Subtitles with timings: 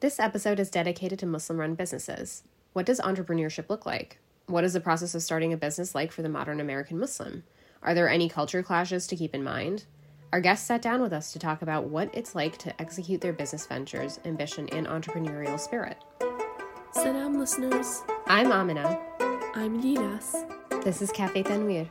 [0.00, 2.44] This episode is dedicated to Muslim run businesses.
[2.72, 4.20] What does entrepreneurship look like?
[4.46, 7.42] What is the process of starting a business like for the modern American Muslim?
[7.82, 9.86] Are there any culture clashes to keep in mind?
[10.32, 13.32] Our guests sat down with us to talk about what it's like to execute their
[13.32, 15.98] business ventures, ambition, and entrepreneurial spirit.
[16.92, 18.04] Salam, listeners.
[18.28, 19.00] I'm Amina.
[19.56, 20.32] I'm Lilas.
[20.84, 21.90] This is Cafe Tanwir.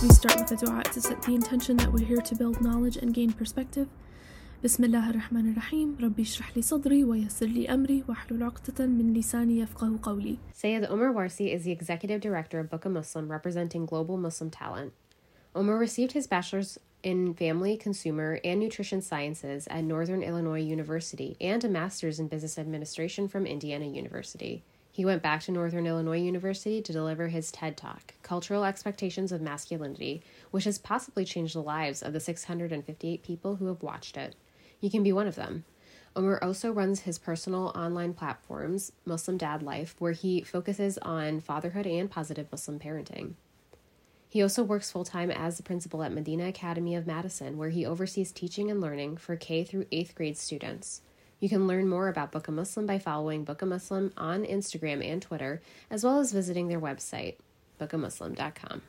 [0.00, 2.96] we start with a dua to set the intention that we're here to build knowledge
[2.96, 3.88] and gain perspective.
[4.64, 9.58] بسم الله الرحمن الرحيم ربي اشرح لي صدري ويسر لي أمري واحلل عقدة من لساني
[9.58, 14.16] يفقه قولي Sayed Omar Warsi is the executive director of Book a Muslim, representing global
[14.16, 14.92] Muslim talent.
[15.54, 21.62] Omar received his bachelor's in family, consumer, and nutrition sciences at Northern Illinois University and
[21.64, 24.64] a master's in business administration from Indiana University.
[24.93, 29.41] He went back to Northern Illinois University to deliver his TED Talk, Cultural Expectations of
[29.41, 34.35] Masculinity, which has possibly changed the lives of the 658 people who have watched it.
[34.81, 35.63] You can be one of them.
[36.13, 41.87] Omar also runs his personal online platforms, Muslim Dad Life, where he focuses on fatherhood
[41.87, 43.35] and positive Muslim parenting.
[44.27, 47.85] He also works full time as the principal at Medina Academy of Madison, where he
[47.85, 51.01] oversees teaching and learning for K through 8th grade students.
[51.41, 55.03] You can learn more about Book a Muslim by following Book a Muslim on Instagram
[55.03, 57.37] and Twitter, as well as visiting their website,
[57.79, 58.83] bookamuslim.com.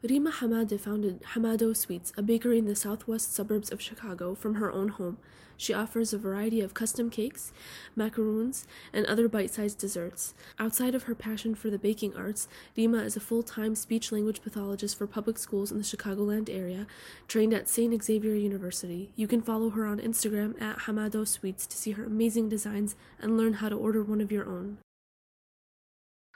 [0.00, 4.70] Rima Hamada founded Hamado Sweets, a bakery in the southwest suburbs of Chicago, from her
[4.70, 5.18] own home.
[5.56, 7.52] She offers a variety of custom cakes,
[7.96, 10.34] macaroons, and other bite sized desserts.
[10.56, 12.46] Outside of her passion for the baking arts,
[12.76, 16.86] Rima is a full time speech language pathologist for public schools in the Chicagoland area,
[17.26, 18.00] trained at St.
[18.00, 19.10] Xavier University.
[19.16, 23.36] You can follow her on Instagram at Hamado Sweets to see her amazing designs and
[23.36, 24.78] learn how to order one of your own.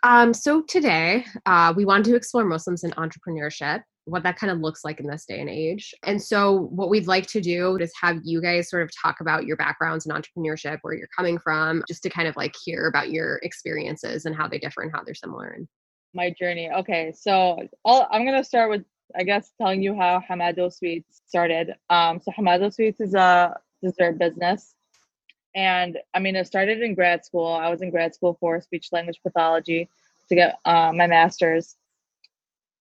[0.02, 4.58] Um, so today, uh, we wanted to explore Muslims and entrepreneurship, what that kind of
[4.58, 5.94] looks like in this day and age.
[6.02, 9.46] And so, what we'd like to do is have you guys sort of talk about
[9.46, 13.12] your backgrounds in entrepreneurship, where you're coming from, just to kind of like hear about
[13.12, 15.56] your experiences and how they differ and how they're similar.
[16.14, 16.68] My journey.
[16.70, 18.82] Okay, so I'll, I'm gonna start with,
[19.16, 21.74] I guess, telling you how Hamado Sweets started.
[21.90, 24.74] Um, so Hamado Sweets is a dessert business.
[25.54, 27.46] And I mean, it started in grad school.
[27.46, 29.88] I was in grad school for speech language pathology
[30.28, 31.76] to get uh, my master's.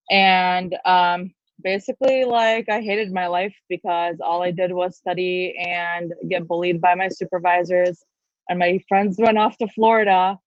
[0.09, 6.13] And um, basically, like, I hated my life because all I did was study and
[6.29, 8.03] get bullied by my supervisors.
[8.49, 10.37] And my friends went off to Florida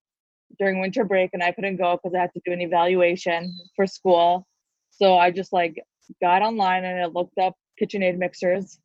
[0.59, 3.87] during winter break, and I couldn't go because I had to do an evaluation for
[3.87, 4.47] school.
[4.91, 5.83] So I just like
[6.21, 8.79] got online and I looked up KitchenAid mixers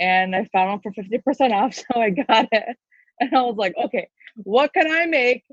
[0.00, 1.74] and I found one for 50% off.
[1.92, 2.76] So I got it.
[3.20, 5.44] And I was like, okay, what can I make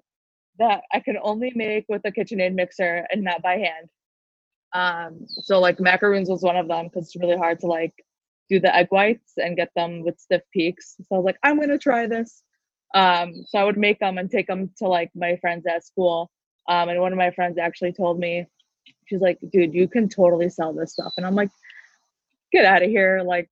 [0.57, 3.89] that I can only make with a KitchenAid mixer and not by hand?
[4.73, 7.93] Um, so like macaroons was one of them because it's really hard to like
[8.49, 10.95] do the egg whites and get them with stiff peaks.
[10.99, 12.41] So I was like, I'm gonna try this.
[12.95, 16.31] Um, so I would make them and take them to like my friends at school.
[16.69, 18.45] Um, and one of my friends actually told me,
[19.07, 21.13] she's like, dude, you can totally sell this stuff.
[21.17, 21.49] And I'm like,
[22.51, 23.21] get out of here.
[23.25, 23.49] Like,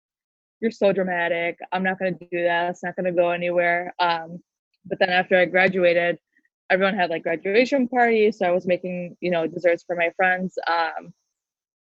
[0.62, 1.58] you're so dramatic.
[1.72, 2.70] I'm not going to do that.
[2.72, 3.94] It's not going to go anywhere.
[4.00, 4.40] Um,
[4.86, 6.18] but then after I graduated,
[6.70, 8.40] everyone had like graduation parties.
[8.40, 10.58] So I was making, you know, desserts for my friends.
[10.68, 11.14] Um,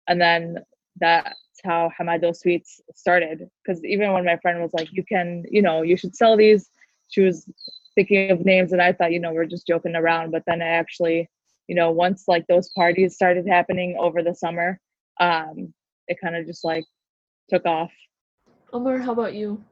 [0.09, 0.59] and then
[1.01, 3.49] that's how Hamado Sweets started.
[3.65, 6.69] Because even when my friend was like, you can, you know, you should sell these,
[7.09, 7.49] she was
[7.95, 10.31] thinking of names and I thought, you know, we're just joking around.
[10.31, 11.29] But then I actually,
[11.69, 14.81] you know, once like those parties started happening over the summer,
[15.21, 15.73] um,
[16.09, 16.85] it kind of just like
[17.49, 17.93] took off.
[18.75, 19.63] Omar, how about you?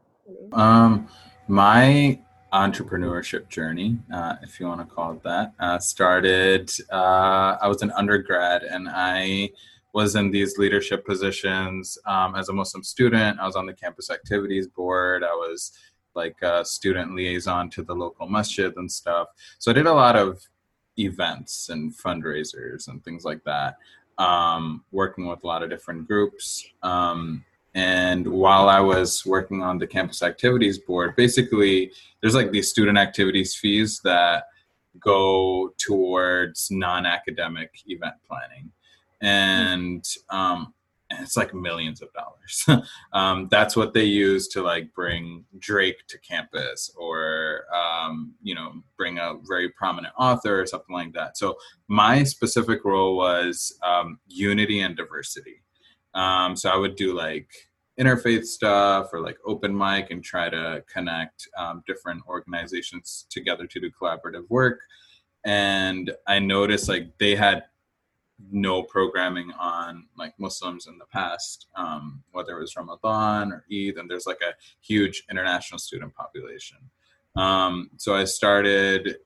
[0.53, 1.09] Um,
[1.49, 2.21] my
[2.53, 6.71] entrepreneurship journey, uh, if you want to call it that, uh, started.
[6.89, 9.51] Uh, I was an undergrad and I
[9.93, 13.41] was in these leadership positions um, as a Muslim student.
[13.41, 15.25] I was on the campus activities board.
[15.25, 15.73] I was
[16.15, 19.29] like a student liaison to the local masjid and stuff.
[19.59, 20.41] So I did a lot of
[20.97, 23.79] events and fundraisers and things like that,
[24.19, 26.65] um, working with a lot of different groups.
[26.85, 32.71] Um, and while I was working on the campus activities board, basically there's like these
[32.71, 34.45] student activities fees that
[35.01, 38.71] go towards non-academic event planning,
[39.23, 40.75] and um,
[41.21, 42.87] it's like millions of dollars.
[43.13, 48.83] um, that's what they use to like bring Drake to campus, or um, you know,
[48.99, 51.39] bring a very prominent author or something like that.
[51.39, 51.57] So
[51.89, 55.63] my specific role was um, unity and diversity.
[56.15, 57.49] Um, so I would do like
[57.99, 63.81] interfaith stuff or like open mic and try to connect um, different organizations together to
[63.81, 64.81] do collaborative work.
[65.45, 67.65] And I noticed like they had
[68.51, 73.97] no programming on like Muslims in the past, um, whether it was Ramadan or Eid,
[73.97, 76.79] and there's like a huge international student population.
[77.37, 79.17] Um, so I started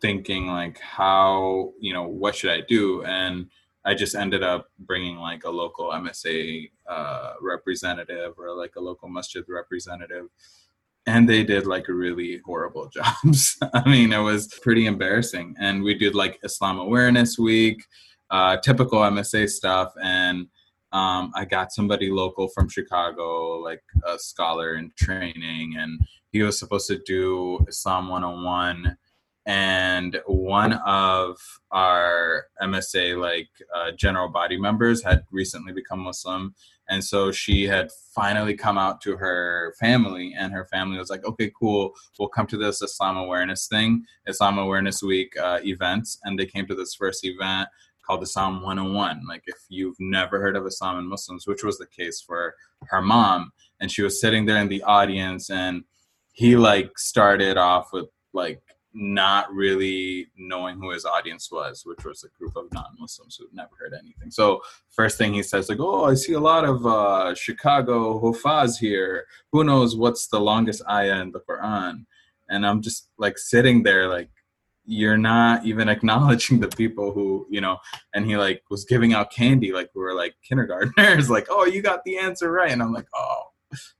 [0.00, 3.48] thinking like how you know what should I do, and
[3.84, 9.08] I just ended up bringing like a local MSA uh, representative or like a local
[9.08, 10.28] masjid representative
[11.06, 13.58] and they did like really horrible jobs.
[13.72, 15.54] I mean, it was pretty embarrassing.
[15.58, 17.84] And we did like Islam Awareness Week,
[18.30, 20.46] uh, typical MSA stuff, and
[20.92, 26.58] um, I got somebody local from Chicago, like a scholar in training, and he was
[26.58, 28.96] supposed to do Islam 101
[29.46, 31.38] and one of
[31.70, 36.54] our MSA like uh, general body members had recently become Muslim,
[36.88, 41.24] and so she had finally come out to her family, and her family was like,
[41.24, 46.38] "Okay, cool, we'll come to this Islam awareness thing, Islam Awareness Week uh, events," and
[46.38, 47.68] they came to this first event
[48.06, 49.22] called Islam 101.
[49.26, 52.54] Like, if you've never heard of Islam and Muslims, which was the case for
[52.88, 55.84] her mom, and she was sitting there in the audience, and
[56.32, 58.60] he like started off with like
[58.94, 63.70] not really knowing who his audience was, which was a group of non-Muslims who'd never
[63.78, 64.30] heard anything.
[64.30, 68.78] So first thing he says, like, "Oh, I see a lot of uh, Chicago Hufaz
[68.78, 69.26] here.
[69.52, 72.06] Who knows what's the longest ayah in the Quran?"
[72.48, 74.30] And I'm just like sitting there, like,
[74.84, 77.78] you're not even acknowledging the people who, you know.
[78.14, 81.82] And he like was giving out candy, like we were like kindergartners, like, "Oh, you
[81.82, 83.50] got the answer right," and I'm like, "Oh,"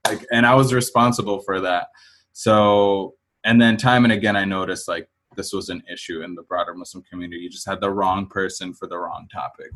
[0.07, 1.87] like, and I was responsible for that.
[2.31, 3.15] So
[3.45, 6.73] and then time and again i noticed like this was an issue in the broader
[6.73, 7.41] muslim community.
[7.41, 9.71] You just had the wrong person for the wrong topic.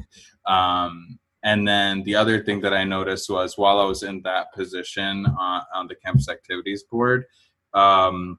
[0.45, 4.51] Um, and then the other thing that i noticed was while i was in that
[4.54, 7.25] position on, on the campus activities board
[7.74, 8.38] um,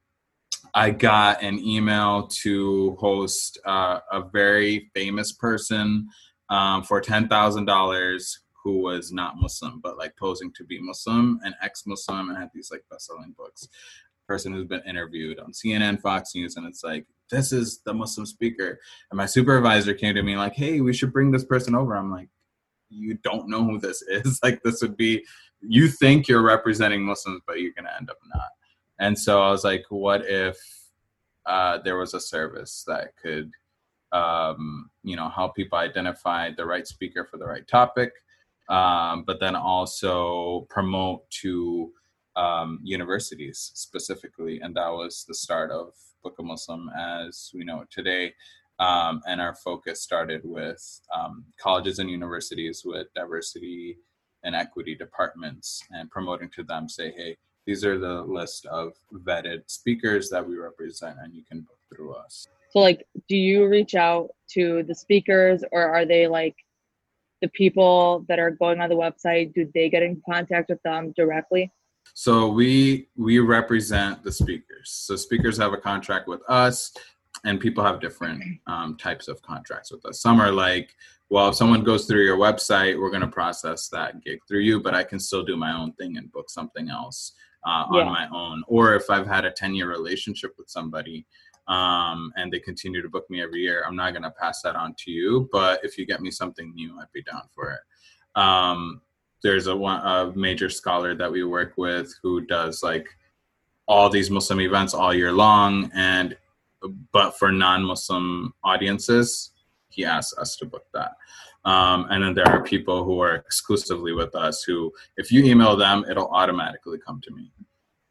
[0.75, 6.07] i got an email to host uh, a very famous person
[6.51, 12.29] um, for $10000 who was not muslim but like posing to be muslim and ex-muslim
[12.29, 13.67] and had these like best-selling books
[14.31, 18.25] person who's been interviewed on CNN, Fox News, and it's like, this is the Muslim
[18.25, 18.79] speaker.
[19.11, 21.97] And my supervisor came to me like, hey, we should bring this person over.
[21.97, 22.29] I'm like,
[22.91, 24.39] you don't know who this is.
[24.45, 25.25] like, this would be,
[25.61, 28.51] you think you're representing Muslims, but you're going to end up not.
[29.01, 30.57] And so I was like, what if
[31.45, 33.51] uh, there was a service that could,
[34.13, 38.13] um, you know, help people identify the right speaker for the right topic,
[38.69, 41.93] um, but then also promote to
[42.37, 45.93] um, universities specifically, and that was the start of
[46.23, 48.35] Book a Muslim as we know it today.
[48.79, 53.99] Um, and our focus started with um, colleges and universities with diversity
[54.43, 57.37] and equity departments and promoting to them, say, hey,
[57.67, 62.15] these are the list of vetted speakers that we represent, and you can book through
[62.15, 62.47] us.
[62.71, 66.57] So, like, do you reach out to the speakers, or are they like
[67.43, 69.53] the people that are going on the website?
[69.55, 71.71] Do they get in contact with them directly?
[72.15, 74.91] So we we represent the speakers.
[74.91, 76.93] So speakers have a contract with us,
[77.45, 80.21] and people have different um, types of contracts with us.
[80.21, 80.95] Some are like,
[81.31, 84.81] well, if someone goes through your website, we're going to process that gig through you,
[84.81, 87.33] but I can still do my own thing and book something else
[87.67, 88.01] uh, yeah.
[88.01, 88.63] on my own.
[88.67, 91.27] Or if I've had a ten year relationship with somebody.
[91.69, 93.85] Um, and they continue to book me every year.
[93.87, 96.75] I'm not going to pass that on to you, but if you get me something
[96.75, 98.41] new, I'd be down for it.
[98.41, 99.03] Um,
[99.43, 103.09] there's a, one, a major scholar that we work with who does like
[103.87, 106.37] all these Muslim events all year long, and
[107.13, 109.51] but for non-Muslim audiences,
[109.89, 111.13] he asks us to book that.
[111.65, 115.77] Um, and then there are people who are exclusively with us who, if you email
[115.77, 117.53] them, it'll automatically come to me.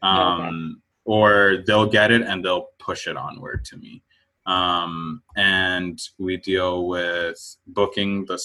[0.02, 0.82] Um, okay.
[1.06, 4.04] Or they'll get it and they'll push it onward to me.
[4.46, 8.38] Um, and we deal with booking the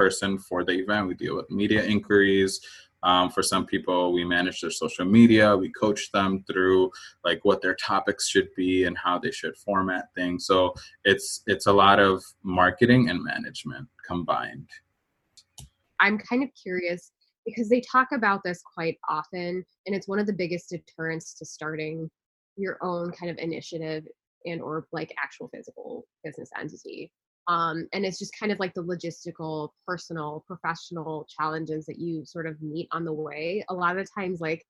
[0.00, 1.08] person for the event.
[1.08, 2.58] We deal with media inquiries.
[3.02, 5.54] Um, for some people, we manage their social media.
[5.54, 6.90] We coach them through
[7.22, 10.46] like what their topics should be and how they should format things.
[10.46, 14.70] So it's it's a lot of marketing and management combined.
[16.04, 17.12] I'm kind of curious
[17.44, 19.52] because they talk about this quite often,
[19.86, 22.10] and it's one of the biggest deterrents to starting
[22.56, 24.04] your own kind of initiative
[24.46, 27.10] and or like actual physical business entity
[27.48, 32.46] um, and it's just kind of like the logistical personal professional challenges that you sort
[32.46, 33.64] of meet on the way.
[33.68, 34.64] A lot of times like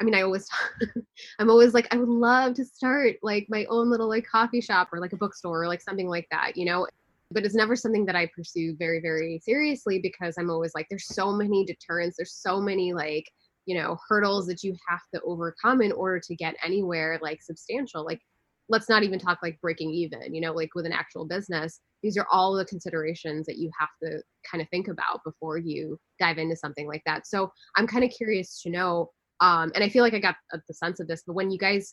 [0.00, 0.48] i mean i always
[1.38, 4.88] i'm always like i would love to start like my own little like coffee shop
[4.92, 6.86] or like a bookstore or like something like that you know?
[7.32, 11.06] But it's never something that i pursue very very seriously because i'm always like there's
[11.06, 12.16] so many deterrents.
[12.16, 13.28] There's so many like
[13.64, 18.04] you know hurdles that you have to overcome in order to get anywhere like substantial.
[18.04, 18.20] Like
[18.68, 21.80] let's not even talk like breaking even, you know, like with an actual business.
[22.02, 24.20] These are all the considerations that you have to
[24.50, 27.26] kind of think about before you dive into something like that.
[27.26, 30.74] So I'm kind of curious to know, um, and I feel like I got the
[30.74, 31.92] sense of this, but when you guys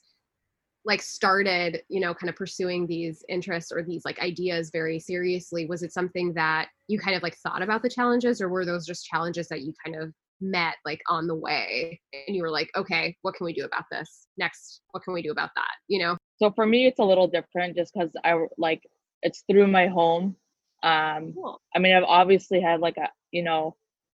[0.86, 5.65] like started you know kind of pursuing these interests or these like ideas very seriously
[5.65, 8.86] was it something that you kind of like thought about the challenges or were those
[8.86, 10.12] just challenges that you kind of
[10.42, 13.86] met like on the way and you were like okay what can we do about
[13.92, 17.04] this next what can we do about that you know so for me it's a
[17.04, 18.84] little different just because i like
[19.22, 20.36] it's through my home
[20.84, 21.62] um cool.
[21.75, 23.75] i mean i've obviously had like a you know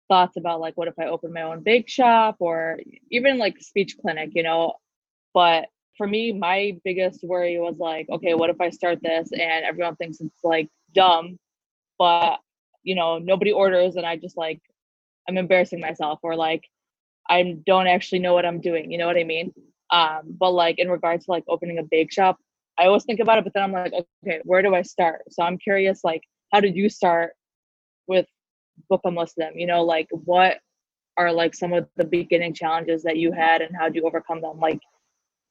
[0.07, 2.79] thoughts about like what if i open my own bake shop or
[3.12, 4.74] even like speech clinic you know
[5.34, 5.67] but
[5.98, 9.95] for me, my biggest worry was like, okay, what if I start this and everyone
[9.95, 11.38] thinks it's like dumb,
[11.98, 12.39] but
[12.84, 14.62] you know, nobody orders and I just like
[15.27, 16.65] I'm embarrassing myself or like
[17.27, 18.91] I don't actually know what I'm doing.
[18.91, 19.53] You know what I mean?
[19.95, 22.37] Um, but like in regards to like opening a bake shop,
[22.77, 23.93] I always think about it, but then I'm like,
[24.25, 25.21] okay, where do I start?
[25.29, 26.21] So I'm curious, like,
[26.51, 27.31] how did you start
[28.07, 28.25] with
[28.89, 29.53] Book a Muslim?
[29.55, 30.57] You know, like what
[31.17, 34.41] are like some of the beginning challenges that you had and how do you overcome
[34.41, 34.59] them?
[34.59, 34.81] Like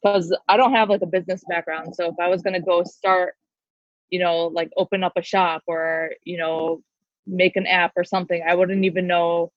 [0.03, 1.95] because I don't have like a business background.
[1.95, 3.35] So if I was gonna go start,
[4.11, 6.83] you know, like open up a shop or you know,
[7.27, 9.53] make an app or something, I wouldn't even know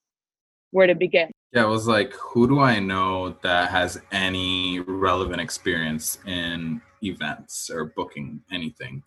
[0.71, 1.31] where to begin.
[1.53, 7.69] Yeah, it was like, who do I know that has any relevant experience in events
[7.69, 9.01] or booking anything?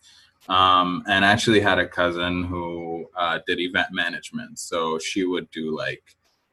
[0.49, 4.57] Um, and I actually had a cousin who uh, did event management.
[4.57, 6.03] So she would do like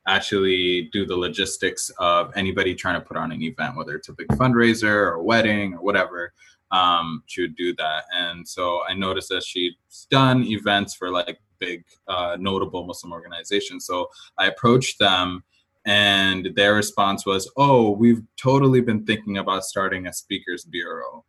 [0.07, 4.13] actually do the logistics of anybody trying to put on an event, whether it's a
[4.13, 6.33] big fundraiser or a wedding or whatever.
[6.71, 9.73] Um, she would do that, and so I noticed that she's
[10.11, 13.87] done events for like big, uh, notable Muslim organizations.
[13.87, 15.45] So I approached them,
[15.89, 21.25] and their response was, "Oh, we've totally been thinking about starting a speakers bureau."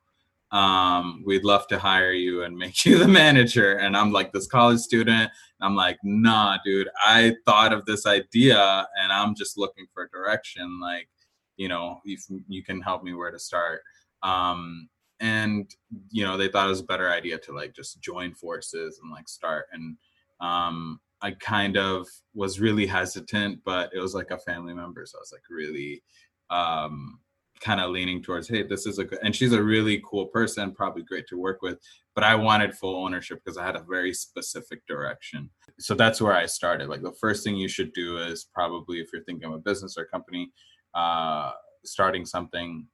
[0.51, 3.77] um, we'd love to hire you and make you the manager.
[3.77, 5.31] And I'm like this college student.
[5.61, 10.79] I'm like, nah, dude, I thought of this idea and I'm just looking for direction.
[10.81, 11.09] Like,
[11.57, 13.81] you know, if you can help me where to start.
[14.23, 14.89] Um,
[15.19, 15.69] and
[16.11, 19.11] you know, they thought it was a better idea to like just join forces and
[19.11, 19.65] like start.
[19.73, 19.97] And
[20.39, 25.05] um, I kind of was really hesitant, but it was like a family member.
[25.05, 26.03] So I was like really
[26.49, 27.19] um
[27.59, 30.71] kind of leaning towards, hey, this is a good, and she's a really cool person,
[30.71, 31.77] probably great to work with.
[32.15, 35.49] But I wanted full ownership because I had a very specific direction.
[35.77, 36.89] So that's where I started.
[36.89, 39.97] Like the first thing you should do is probably if you're thinking of a business
[39.97, 40.51] or company,
[40.93, 41.51] uh,
[41.85, 42.87] starting something.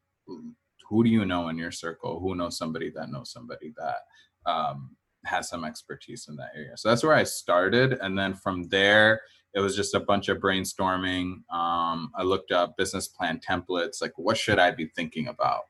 [0.89, 2.19] Who do you know in your circle?
[2.19, 6.77] Who knows somebody that knows somebody that um, has some expertise in that area?
[6.77, 9.21] So that's where I started, and then from there
[9.55, 11.37] it was just a bunch of brainstorming.
[11.49, 15.61] Um, I looked up business plan templates, like what should I be thinking about?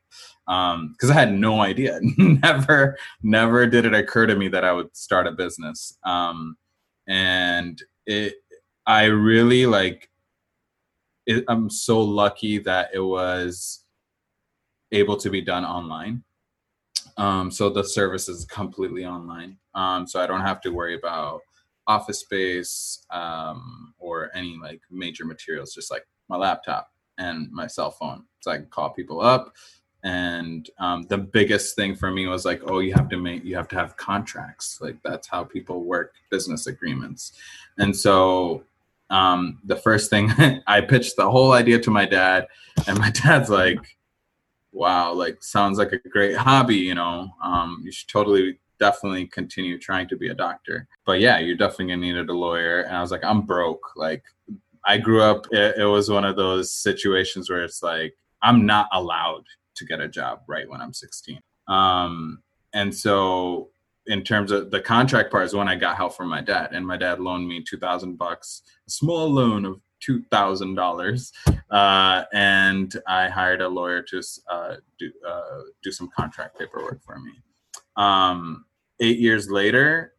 [0.48, 2.00] Because um, I had no idea.
[2.18, 6.00] never, never did it occur to me that I would start a business.
[6.04, 6.58] Um,
[7.08, 8.34] and it,
[8.88, 10.10] I really like.
[11.28, 13.84] It, I'm so lucky that it was
[14.92, 16.24] able to be done online.
[17.18, 19.58] Um, so the service is completely online.
[19.74, 21.42] Um, so I don't have to worry about
[21.88, 27.92] office space um, or any like major materials, just like my laptop and my cell
[27.92, 28.24] phone.
[28.42, 29.54] So I can call people up.
[30.04, 33.56] And um, the biggest thing for me was like, oh, you have to make, you
[33.56, 34.80] have to have contracts.
[34.80, 37.32] Like that's how people work business agreements.
[37.80, 38.64] And so
[39.10, 40.32] um, the first thing
[40.68, 42.48] I pitched the whole idea to my dad,
[42.88, 43.98] and my dad's like,
[44.76, 49.80] wow, like sounds like a great hobby, you know, um, you should totally definitely continue
[49.80, 50.88] trying to be a doctor.
[51.06, 52.82] But yeah, you're definitely gonna need a lawyer.
[52.82, 53.96] And I was like, I'm broke.
[53.96, 54.24] Like
[54.86, 58.90] I grew up, it, it was one of those situations where it's like, I'm not
[58.92, 61.40] allowed to get a job right when I'm 16.
[61.68, 63.70] Um, and so
[64.08, 66.86] in terms of the contract part is when I got help from my dad, and
[66.86, 71.32] my dad loaned me two thousand bucks, a small loan of two thousand uh, dollars,
[71.72, 77.34] and I hired a lawyer to uh, do uh, do some contract paperwork for me
[77.96, 78.66] um,
[79.00, 80.14] eight years later,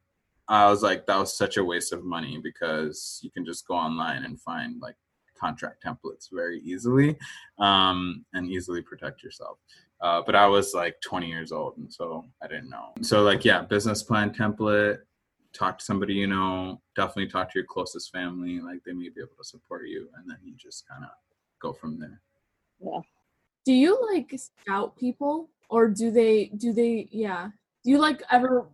[0.49, 3.75] I was like, that was such a waste of money because you can just go
[3.75, 4.95] online and find like
[5.39, 7.17] contract templates very easily
[7.59, 9.59] um, and easily protect yourself.
[10.01, 12.91] Uh, but I was like 20 years old, and so I didn't know.
[13.01, 14.99] So, like, yeah, business plan template,
[15.57, 18.61] talk to somebody you know, definitely talk to your closest family.
[18.61, 21.11] Like, they may be able to support you, and then you just kind of
[21.61, 22.21] go from there.
[22.81, 23.01] Yeah.
[23.65, 27.49] Do you like scout people, or do they, do they, yeah,
[27.85, 28.67] do you like ever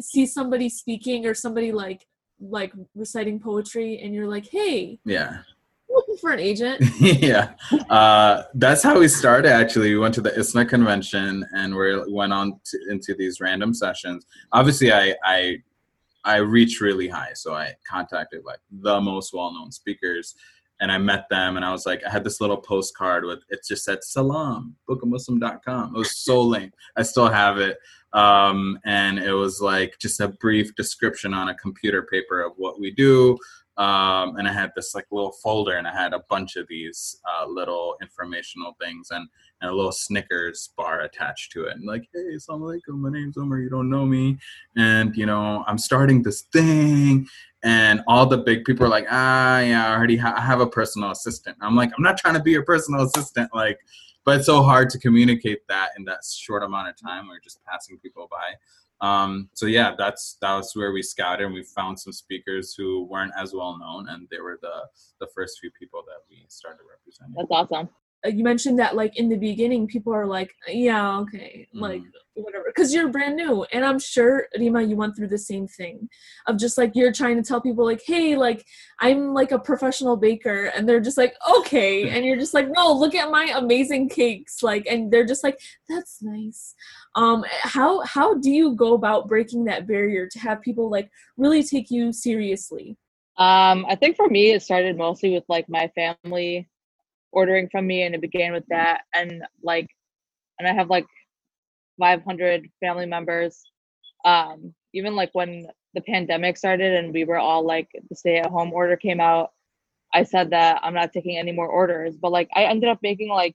[0.00, 2.06] see somebody speaking or somebody like
[2.42, 5.42] like reciting poetry and you're like hey yeah
[5.90, 6.80] looking for an agent?
[7.00, 7.52] yeah,
[7.88, 9.50] uh, that's how we started.
[9.52, 13.74] Actually, we went to the ISNA convention and we went on to, into these random
[13.74, 14.24] sessions.
[14.52, 15.58] Obviously, I I
[16.24, 20.34] I reached really high, so I contacted like the most well-known speakers,
[20.80, 21.56] and I met them.
[21.56, 25.94] And I was like, I had this little postcard with it just said "Salam bookamuslim.com."
[25.94, 26.72] It was so lame.
[26.96, 27.78] I still have it,
[28.12, 32.80] um, and it was like just a brief description on a computer paper of what
[32.80, 33.38] we do
[33.80, 37.18] um, and I had this like little folder, and I had a bunch of these
[37.24, 39.26] uh, little informational things, and,
[39.62, 43.38] and a little Snickers bar attached to it, and like, hey, assalamu alaikum, my name's
[43.38, 44.36] Omar, you don't know me,
[44.76, 47.26] and you know, I'm starting this thing,
[47.64, 50.66] and all the big people are like, ah, yeah, I already ha- I have a
[50.66, 51.56] personal assistant.
[51.62, 53.78] I'm like, I'm not trying to be your personal assistant, like,
[54.26, 57.28] but it's so hard to communicate that in that short amount of time.
[57.28, 58.56] We're just passing people by.
[59.00, 63.04] Um, so yeah, that's that was where we scouted and we found some speakers who
[63.04, 64.82] weren't as well known, and they were the
[65.20, 67.34] the first few people that we started representing.
[67.36, 67.88] That's awesome.
[68.24, 72.10] Uh, you mentioned that like in the beginning people are like yeah okay like mm.
[72.34, 76.06] whatever because you're brand new and i'm sure rima you went through the same thing
[76.46, 78.66] of just like you're trying to tell people like hey like
[79.00, 82.92] i'm like a professional baker and they're just like okay and you're just like no
[82.92, 85.58] look at my amazing cakes like and they're just like
[85.88, 86.74] that's nice
[87.14, 91.62] um how how do you go about breaking that barrier to have people like really
[91.62, 92.98] take you seriously
[93.38, 96.68] um i think for me it started mostly with like my family
[97.32, 99.88] ordering from me and it began with that and like
[100.58, 101.06] and i have like
[102.00, 103.62] 500 family members.
[104.24, 108.50] Um even like when the pandemic started and we were all like the stay at
[108.50, 109.50] home order came out
[110.12, 113.28] i said that i'm not taking any more orders but like i ended up making
[113.28, 113.54] like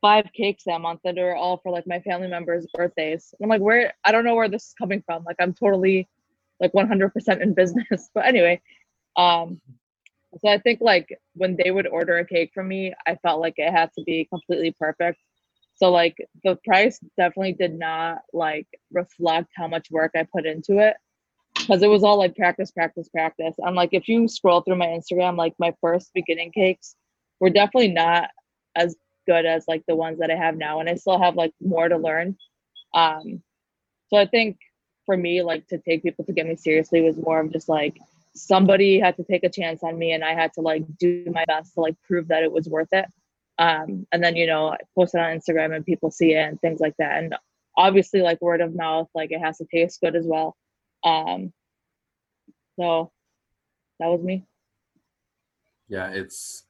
[0.00, 3.34] five cakes that month that are all for like my family members birthdays.
[3.38, 6.08] And i'm like where i don't know where this is coming from like i'm totally
[6.60, 8.60] like 100% in business but anyway
[9.16, 9.60] um
[10.40, 13.54] so I think like when they would order a cake from me, I felt like
[13.56, 15.18] it had to be completely perfect.
[15.76, 20.78] So like the price definitely did not like reflect how much work I put into
[20.78, 20.96] it
[21.54, 23.54] because it was all like practice, practice, practice.
[23.58, 26.96] And like if you scroll through my Instagram, like my first beginning cakes
[27.40, 28.30] were definitely not
[28.74, 31.52] as good as like the ones that I have now, and I still have like
[31.60, 32.36] more to learn.
[32.94, 33.42] Um,
[34.08, 34.58] so I think
[35.04, 37.96] for me, like to take people to get me seriously was more of just like
[38.36, 41.44] somebody had to take a chance on me and I had to like do my
[41.46, 43.06] best to like prove that it was worth it.
[43.58, 46.60] Um, and then, you know, I post it on Instagram and people see it and
[46.60, 47.22] things like that.
[47.22, 47.34] And
[47.76, 50.56] obviously like word of mouth, like it has to taste good as well.
[51.04, 51.52] Um,
[52.78, 53.10] so
[53.98, 54.44] that was me.
[55.88, 56.64] Yeah, it's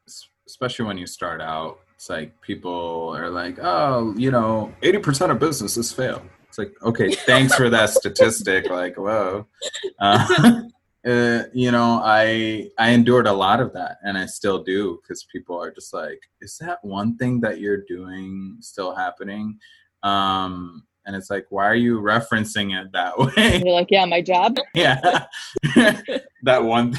[0.46, 5.38] especially when you start out, it's like people are like, oh, you know, 80% of
[5.38, 6.22] businesses fail.
[6.46, 8.70] It's like, okay, thanks for that statistic.
[8.70, 9.46] Like, whoa.
[9.98, 10.62] Uh,
[11.06, 15.24] uh, you know, I I endured a lot of that, and I still do because
[15.24, 19.58] people are just like, "Is that one thing that you're doing still happening?"
[20.02, 23.62] Um, and it's like, why are you referencing it that way?
[23.64, 24.56] You're like, yeah, my job.
[24.74, 25.26] yeah,
[26.42, 26.94] that one.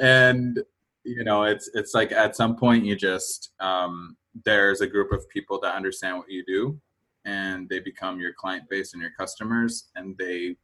[0.00, 0.62] and
[1.04, 5.28] you know, it's it's like at some point you just um, there's a group of
[5.28, 6.80] people that understand what you do,
[7.26, 10.56] and they become your client base and your customers, and they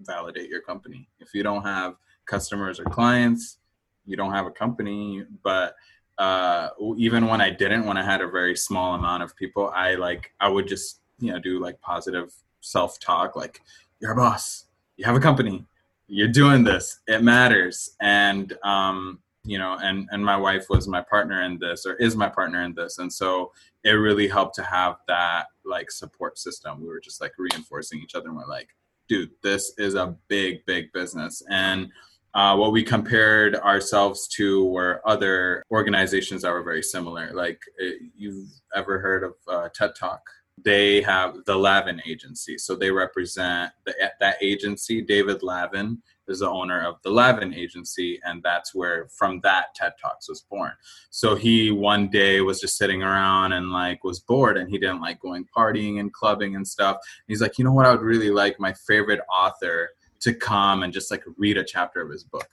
[0.00, 1.08] validate your company.
[1.20, 3.58] If you don't have customers or clients,
[4.06, 5.24] you don't have a company.
[5.42, 5.74] But
[6.18, 9.94] uh, even when I didn't, when I had a very small amount of people, I
[9.94, 13.60] like I would just you know do like positive self talk, like
[14.00, 15.64] you're a boss, you have a company,
[16.08, 21.00] you're doing this, it matters, and um, you know, and and my wife was my
[21.00, 23.52] partner in this, or is my partner in this, and so
[23.84, 26.80] it really helped to have that like support system.
[26.80, 28.68] We were just like reinforcing each other, and we're like
[29.08, 31.42] dude, this is a big, big business.
[31.50, 31.90] And
[32.34, 37.32] uh, what we compared ourselves to were other organizations that were very similar.
[37.32, 40.20] Like, uh, you've ever heard of uh, TED Talk?
[40.64, 42.58] They have the Lavin Agency.
[42.58, 45.00] So they represent the, that agency.
[45.00, 49.92] David Lavin is the owner of the Lavin Agency, and that's where from that TED
[50.00, 50.72] Talks was born.
[51.10, 55.00] So he one day was just sitting around and like was bored, and he didn't
[55.00, 56.98] like going partying and clubbing and stuff.
[57.26, 57.86] he's like, you know what?
[57.86, 62.00] I would really like my favorite author to come and just like read a chapter
[62.00, 62.48] of his book.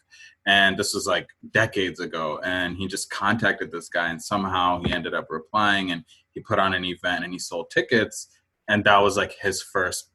[0.46, 4.92] And this was like decades ago, and he just contacted this guy, and somehow he
[4.92, 8.28] ended up replying, and he put on an event, and he sold tickets,
[8.68, 10.10] and that was like his first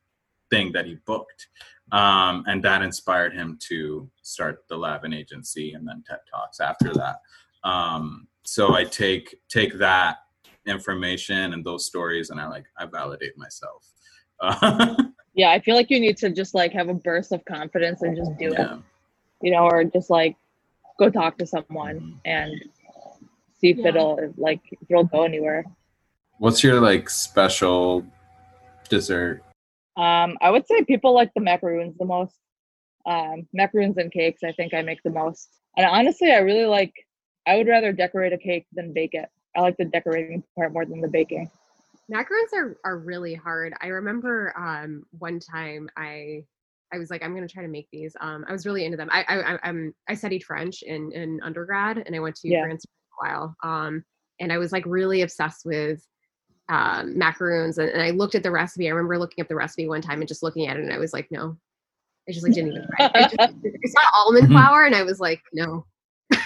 [0.50, 1.48] thing that he booked
[1.92, 6.92] um, and that inspired him to start the Lavin Agency and then TED Talks after
[6.94, 7.20] that.
[7.62, 10.18] Um, so I take take that
[10.66, 13.86] information and those stories, and I like I validate myself.
[15.34, 18.16] yeah, I feel like you need to just like have a burst of confidence and
[18.16, 18.74] just do yeah.
[18.74, 18.80] it,
[19.42, 20.36] you know, or just like
[20.98, 22.18] go talk to someone mm-hmm.
[22.24, 22.52] and
[23.60, 23.88] see if Yeah.
[23.88, 25.64] it'll like if it'll go anywhere.
[26.38, 28.04] What's your like special
[28.88, 29.42] dessert?
[29.96, 32.36] Um, I would say people like the macaroons the most.
[33.06, 35.48] Um, macaroons and cakes, I think I make the most.
[35.76, 36.92] And honestly, I really like.
[37.46, 39.28] I would rather decorate a cake than bake it.
[39.56, 41.48] I like the decorating part more than the baking.
[42.08, 43.72] Macaroons are, are really hard.
[43.80, 46.44] I remember um, one time I
[46.92, 48.16] I was like, I'm gonna try to make these.
[48.20, 49.08] Um, I was really into them.
[49.10, 52.62] I I I, I'm, I studied French in, in undergrad, and I went to Yeah.
[52.62, 53.56] France for a while.
[53.62, 54.04] Um,
[54.40, 56.04] and I was like really obsessed with
[56.68, 58.86] um, macaroons, and, and I looked at the recipe.
[58.88, 60.98] I remember looking up the recipe one time and just looking at it, and I
[60.98, 61.56] was like, no,
[62.28, 63.06] I just like didn't even try.
[63.06, 63.12] It.
[63.14, 64.52] I, just, I saw almond Mhm.
[64.52, 65.84] flour, and I was like, no.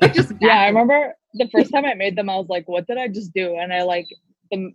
[0.00, 2.86] It just Yeah, I remember the first time I made them, I was like, "What
[2.86, 4.06] did I just do?" And I like
[4.50, 4.72] the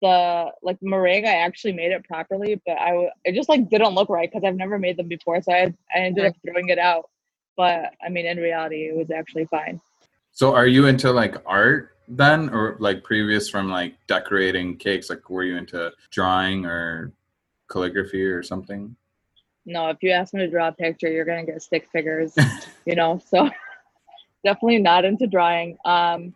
[0.00, 1.26] the like meringue.
[1.26, 4.44] I actually made it properly, but I w- it just like didn't look right because
[4.46, 5.42] I've never made them before.
[5.42, 7.10] So I I ended up throwing it out.
[7.56, 9.80] But I mean, in reality, it was actually fine.
[10.32, 15.10] So are you into like art then or like previous from like decorating cakes?
[15.10, 17.12] Like were you into drawing or
[17.70, 18.94] calligraphy or something?
[19.64, 22.34] No, if you ask me to draw a picture, you're gonna get stick figures.
[22.86, 23.48] you know, so
[24.44, 25.76] definitely not into drawing.
[25.84, 26.34] Um,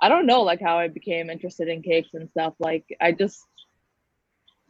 [0.00, 2.54] I don't know like how I became interested in cakes and stuff.
[2.58, 3.46] Like I just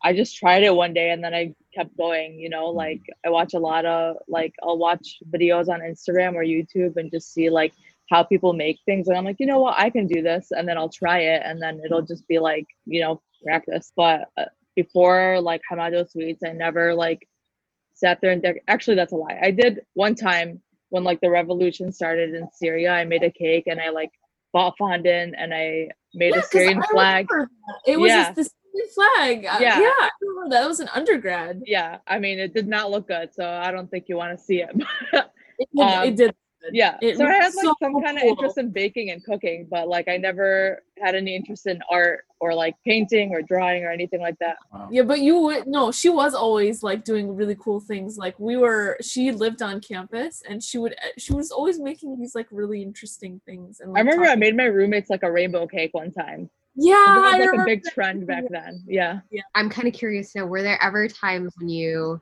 [0.05, 3.31] I just tried it one day and then I kept going, you know, like I
[3.31, 7.51] watch a lot of like I'll watch videos on Instagram or YouTube and just see
[7.51, 7.73] like
[8.11, 10.69] how people make things and I'm like, you know what, I can do this and
[10.69, 13.93] then I'll try it and then it'll just be like, you know, practice.
[13.97, 17.27] But uh, before like Hamado Sweets, I never like
[17.95, 19.39] sat there and dec- actually that's a lie.
[19.43, 20.61] I did one time
[20.91, 24.11] when like the revolution started in Syria, I made a cake and I like
[24.53, 27.27] bought fondant and I made Yeah, a Syrian flag.
[27.87, 28.33] It was Yeah.
[28.33, 28.51] this,
[28.95, 29.47] flag.
[29.47, 29.79] Uh, Yeah.
[29.81, 30.65] yeah, I remember that.
[30.65, 31.63] It was an undergrad.
[31.67, 34.45] Yeah, I mean it did not look good, so I don't think you want to
[34.45, 34.71] see it.
[35.59, 35.69] It.
[35.81, 36.35] Um, it did.
[36.73, 39.67] Yeah, It so I had like so some kind of interest in baking and cooking,
[39.71, 43.91] but like I never had any interest in art or like painting or drawing or
[43.91, 44.57] anything like that.
[44.73, 44.89] Wow.
[44.91, 45.91] Yeah, but you would no.
[45.93, 48.17] She was always like doing really cool things.
[48.17, 52.19] Like we were, she lived on campus, and she would, eh, she was always making
[52.19, 53.81] these like really interesting things.
[53.81, 56.51] And I like, remember I made my roommates like a rainbow cake one time.
[56.75, 58.83] Yeah, It was like a big trend back then.
[58.87, 59.21] Yeah.
[59.31, 59.43] yeah.
[59.55, 60.47] I'm kind of curious now.
[60.47, 62.21] were there ever times when you,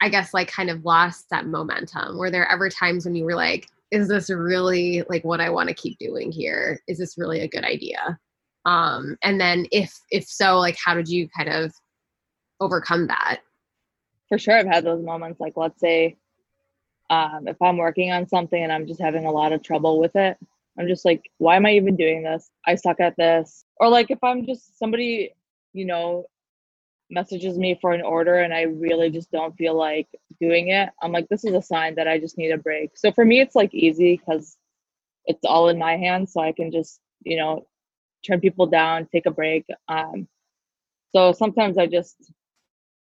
[0.00, 2.18] I guess, like kind of lost that momentum?
[2.18, 5.68] Were there ever times when you were like, is this really like what I want
[5.68, 6.80] to keep doing here?
[6.88, 8.18] Is this really a good idea?
[8.64, 11.72] Um, and then if if so, like how did you kind of
[12.60, 13.40] overcome that?
[14.28, 16.16] for sure i've had those moments like let's say
[17.10, 20.14] um, if i'm working on something and i'm just having a lot of trouble with
[20.16, 20.36] it
[20.78, 24.10] i'm just like why am i even doing this i suck at this or like
[24.10, 25.32] if i'm just somebody
[25.72, 26.24] you know
[27.10, 30.08] messages me for an order and i really just don't feel like
[30.40, 33.12] doing it i'm like this is a sign that i just need a break so
[33.12, 34.56] for me it's like easy because
[35.24, 37.64] it's all in my hands so i can just you know
[38.26, 40.26] turn people down take a break um,
[41.14, 42.16] so sometimes i just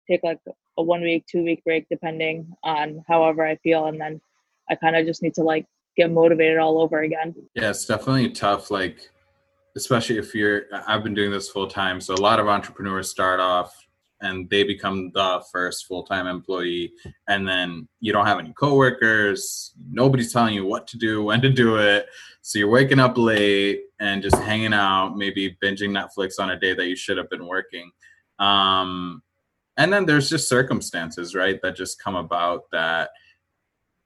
[0.10, 0.40] take like
[0.80, 3.86] a one week, two week break, depending on however I feel.
[3.86, 4.20] And then
[4.70, 7.36] I kind of just need to like get motivated all over again.
[7.54, 8.72] Yeah, it's definitely tough.
[8.72, 9.10] Like,
[9.76, 12.02] especially if you're, I've been doing this full time.
[12.02, 13.74] So a lot of entrepreneurs start off
[14.22, 16.92] and they become the first full time employee.
[17.28, 19.74] And then you don't have any coworkers.
[19.92, 22.08] Nobody's telling you what to do, when to do it.
[22.42, 26.74] So you're waking up late and just hanging out, maybe binging Netflix on a day
[26.74, 27.92] that you should have been working.
[28.40, 29.22] Um,
[29.78, 33.12] and then there's just circumstances, right, that just come about that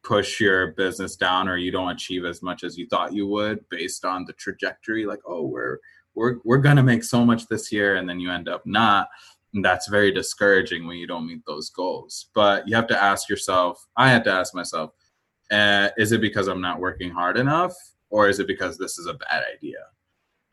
[0.04, 3.68] push your business down or you don't achieve as much as you thought you would
[3.70, 5.78] based on the trajectory like oh we're
[6.14, 9.08] we're we're going to make so much this year and then you end up not
[9.54, 12.30] and that's very discouraging when you don't meet those goals.
[12.34, 14.92] But you have to ask yourself i had to ask myself
[15.52, 17.74] uh, is it because i'm not working hard enough
[18.10, 19.80] or is it because this is a bad idea?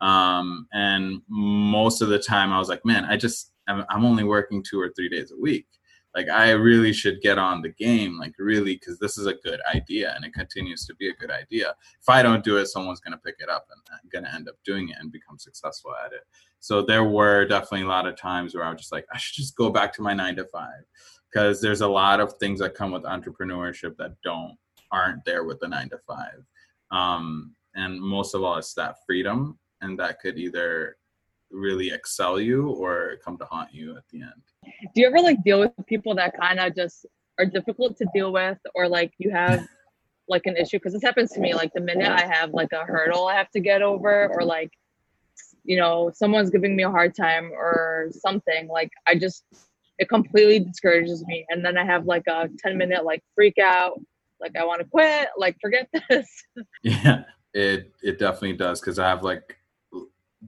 [0.00, 4.24] Um, and most of the time i was like man i just I'm, I'm only
[4.24, 5.66] working two or three days a week
[6.14, 9.60] like i really should get on the game like really because this is a good
[9.74, 11.74] idea and it continues to be a good idea.
[12.00, 14.34] If i don't do it someone's going to pick it up and i'm going to
[14.34, 16.22] end up doing it and become successful at it.
[16.58, 19.36] So there were definitely a lot of times where i was just like i should
[19.36, 20.84] just go back to my nine to five
[21.30, 24.56] because there's a lot of things that come with entrepreneurship that don't
[24.92, 26.44] aren't there with the nine to five.
[26.90, 30.96] Um, and most of all it's that freedom and that could either
[31.50, 34.42] really excel you or come to haunt you at the end
[34.94, 37.06] Do you ever like deal with people that kind of just
[37.38, 39.66] are difficult to deal with or like you have
[40.28, 40.78] like an issue?
[40.78, 43.50] Because this happens to me like the minute I have like a hurdle I have
[43.50, 44.70] to get over or like,
[45.64, 49.44] you know, someone's giving me a hard time or something, like I just,
[49.98, 51.44] it completely discourages me.
[51.50, 54.00] And then I have like a 10 minute like freak out,
[54.40, 56.28] like I want to quit, like forget this.
[56.82, 57.24] Yeah.
[57.52, 59.56] it it definitely does because I have like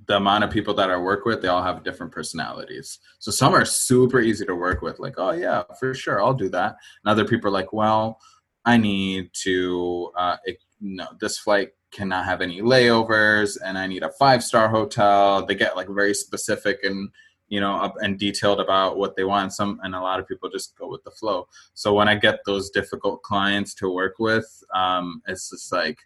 [0.06, 2.98] the amount of people that I work with, they all have different personalities.
[3.18, 6.48] So some are super easy to work with, like, oh yeah, for sure, I'll do
[6.50, 6.76] that.
[7.04, 8.18] And other people are like, well,
[8.64, 14.02] I need to, uh, it, no, this flight cannot have any layovers, and I need
[14.02, 15.46] a five star hotel.
[15.46, 17.10] They get like very specific and
[17.48, 19.52] you know and detailed about what they want.
[19.52, 21.46] Some and a lot of people just go with the flow.
[21.74, 25.98] So when I get those difficult clients to work with, um, it's just like,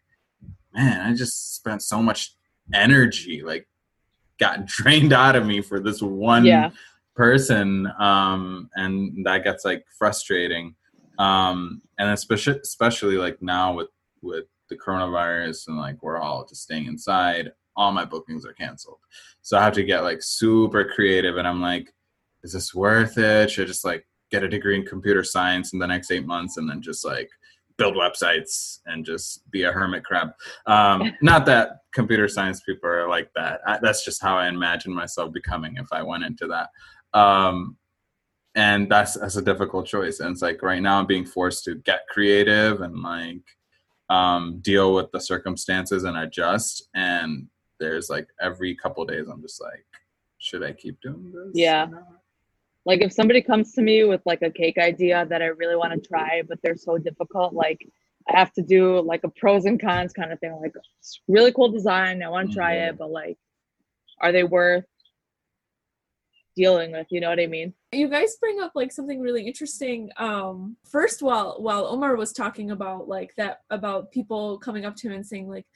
[0.74, 2.34] man, I just spent so much
[2.74, 3.68] energy like
[4.38, 6.70] got drained out of me for this one yeah.
[7.14, 10.74] person um and that gets like frustrating.
[11.18, 13.88] Um and especially especially like now with
[14.22, 18.98] with the coronavirus and like we're all just staying inside all my bookings are canceled.
[19.42, 21.92] So i have to get like super creative and i'm like
[22.46, 23.50] is this worth it?
[23.50, 26.56] Should I just like get a degree in computer science in the next eight months
[26.56, 27.28] and then just like
[27.78, 30.30] build websites and just be a hermit crab.
[30.66, 33.60] Um, not that computer science people are like that.
[33.66, 36.70] I, that's just how I imagine myself becoming if I went into that.
[37.18, 37.76] Um,
[38.54, 40.20] and that's that's a difficult choice.
[40.20, 43.42] And it's like right now I'm being forced to get creative and like
[44.08, 46.88] um, deal with the circumstances and adjust.
[46.94, 49.84] And there's like every couple days I'm just like,
[50.38, 51.50] should I keep doing this?
[51.54, 51.88] Yeah.
[52.86, 55.92] Like if somebody comes to me with like a cake idea that I really want
[55.92, 57.84] to try, but they're so difficult, like
[58.28, 60.56] I have to do like a pros and cons kind of thing.
[60.62, 62.90] Like it's really cool design, I want to try mm-hmm.
[62.90, 63.38] it, but like,
[64.20, 64.84] are they worth
[66.54, 67.08] dealing with?
[67.10, 67.74] You know what I mean?
[67.90, 70.10] You guys bring up like something really interesting.
[70.16, 75.08] Um, first, while while Omar was talking about like that about people coming up to
[75.08, 75.66] him and saying like,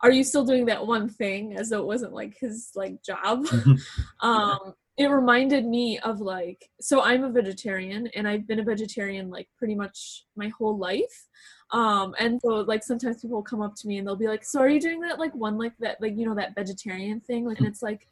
[0.00, 3.46] "Are you still doing that one thing?" as though it wasn't like his like job.
[4.20, 9.30] um, it reminded me of like so i'm a vegetarian and i've been a vegetarian
[9.30, 11.26] like pretty much my whole life.
[11.72, 14.44] Um and so like sometimes people will come up to me and they'll be like
[14.44, 17.46] so are you doing that like one like that like you know that vegetarian thing?
[17.46, 18.08] Like and it's like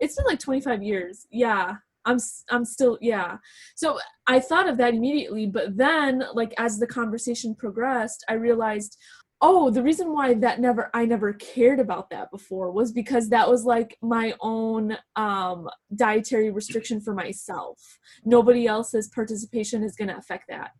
[0.00, 1.26] it's been like 25 years.
[1.30, 1.76] Yeah.
[2.06, 2.18] I'm
[2.50, 3.38] i'm still yeah.
[3.76, 8.98] So i thought of that immediately but then like as the conversation progressed i realized
[9.40, 13.48] oh the reason why that never i never cared about that before was because that
[13.48, 17.78] was like my own um dietary restriction for myself.
[18.24, 20.70] Nobody else's participation is going to affect that.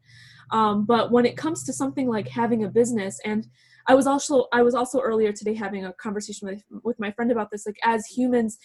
[0.51, 3.47] Um but when it comes to something like having a business and
[3.87, 7.31] i was also i was also earlier today having a conversation with with my friend
[7.31, 8.59] about this like as humans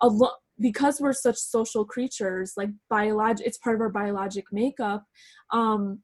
[0.00, 5.04] a lot because we're such social creatures like biologic it's part of our biologic makeup
[5.52, 6.00] um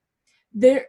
[0.52, 0.86] there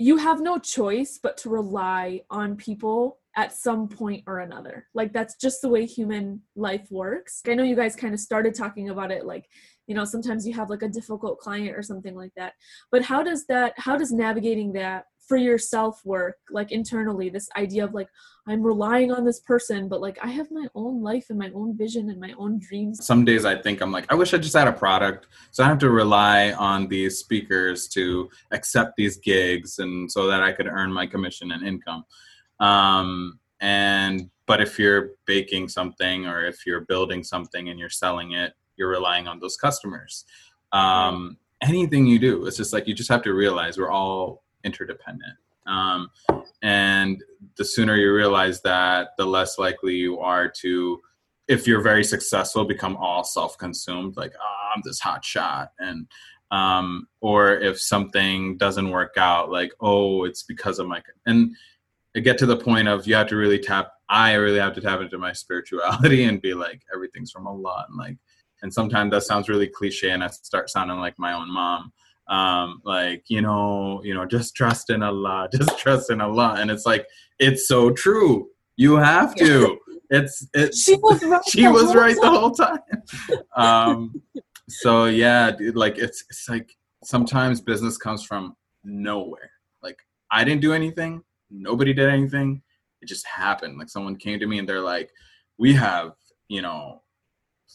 [0.00, 4.86] you have no choice but to rely on people at some point or another.
[4.94, 7.42] Like that's just the way human life works.
[7.46, 9.44] I know you guys kind of started talking about it like,
[9.86, 12.54] you know, sometimes you have like a difficult client or something like that.
[12.90, 17.84] But how does that how does navigating that for yourself work like internally this idea
[17.84, 18.08] of like
[18.48, 21.76] i'm relying on this person but like i have my own life and my own
[21.76, 23.06] vision and my own dreams.
[23.06, 25.68] Some days i think i'm like i wish i just had a product so i
[25.68, 30.66] have to rely on these speakers to accept these gigs and so that i could
[30.66, 32.04] earn my commission and income.
[32.58, 38.32] Um, and but if you're baking something or if you're building something and you're selling
[38.32, 40.24] it you're relying on those customers.
[40.72, 45.34] Um, anything you do it's just like you just have to realize we're all interdependent.
[45.66, 46.10] Um,
[46.62, 47.22] and
[47.56, 51.00] the sooner you realize that, the less likely you are to,
[51.48, 56.06] if you're very successful, become all self-consumed, like oh, I'm this hot shot, and
[56.50, 61.54] um, or if something doesn't work out, like oh, it's because of my and
[62.22, 63.92] get to the point of you have to really tap.
[64.08, 67.96] I really have to tap into my spirituality and be like everything's from Allah, and
[67.98, 68.16] like,
[68.62, 71.92] and sometimes that sounds really cliche, and I start sounding like my own mom
[72.30, 76.70] um, like you know, you know, just trust in Allah, just trust in Allah, and
[76.70, 77.06] it's like
[77.38, 78.48] it's so true.
[78.76, 79.78] You have to.
[80.12, 80.74] It's it.
[80.74, 81.40] She was right.
[81.48, 82.80] she was right the whole time.
[83.54, 84.20] Um,
[84.68, 86.68] so yeah, dude, like it's it's like
[87.04, 89.52] sometimes business comes from nowhere.
[89.84, 89.98] Like
[90.32, 91.22] I didn't do anything.
[91.48, 92.60] Nobody did anything.
[93.00, 93.78] It just happened.
[93.78, 95.12] Like someone came to me and they're like,
[95.58, 96.14] "We have
[96.48, 97.02] you know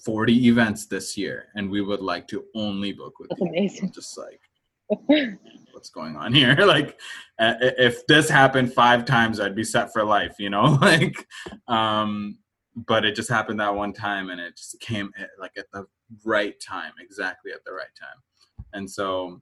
[0.03, 3.47] 40 events this year and we would like to only book with That's you.
[3.47, 3.91] amazing.
[3.91, 4.39] Just like
[5.71, 6.99] what's going on here like
[7.39, 11.25] uh, if this happened five times i'd be set for life you know like
[11.67, 12.37] um
[12.87, 15.85] but it just happened that one time and it just came at, like at the
[16.23, 18.21] right time exactly at the right time
[18.73, 19.41] and so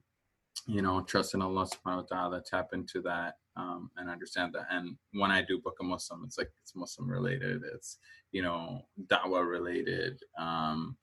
[0.66, 4.66] you know trust in allah subhanahu wa ta'ala tap into that um, and understand that.
[4.70, 7.98] And when i do book a muslim it's like it's muslim related it's
[8.32, 10.96] you know da'wah related um,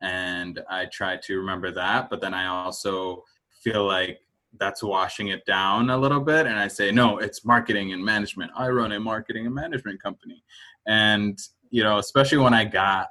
[0.00, 3.24] and i try to remember that but then i also
[3.62, 4.20] feel like
[4.58, 8.50] that's washing it down a little bit and i say no it's marketing and management.
[8.56, 10.42] I run a marketing and management company.
[10.86, 11.38] And
[11.70, 13.08] you know especially when i got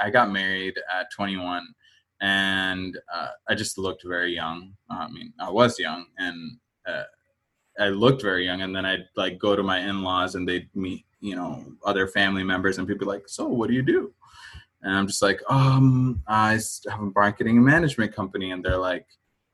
[0.00, 1.66] i got married at 21
[2.20, 4.74] and uh, i just looked very young.
[4.90, 7.04] I mean i was young and uh,
[7.78, 11.04] i looked very young and then i'd like go to my in-laws and they'd meet
[11.20, 14.12] you know other family members and people like so what do you do?
[14.82, 16.52] And i'm just like um i
[16.88, 18.52] have a marketing and management company.
[18.52, 19.06] And they're like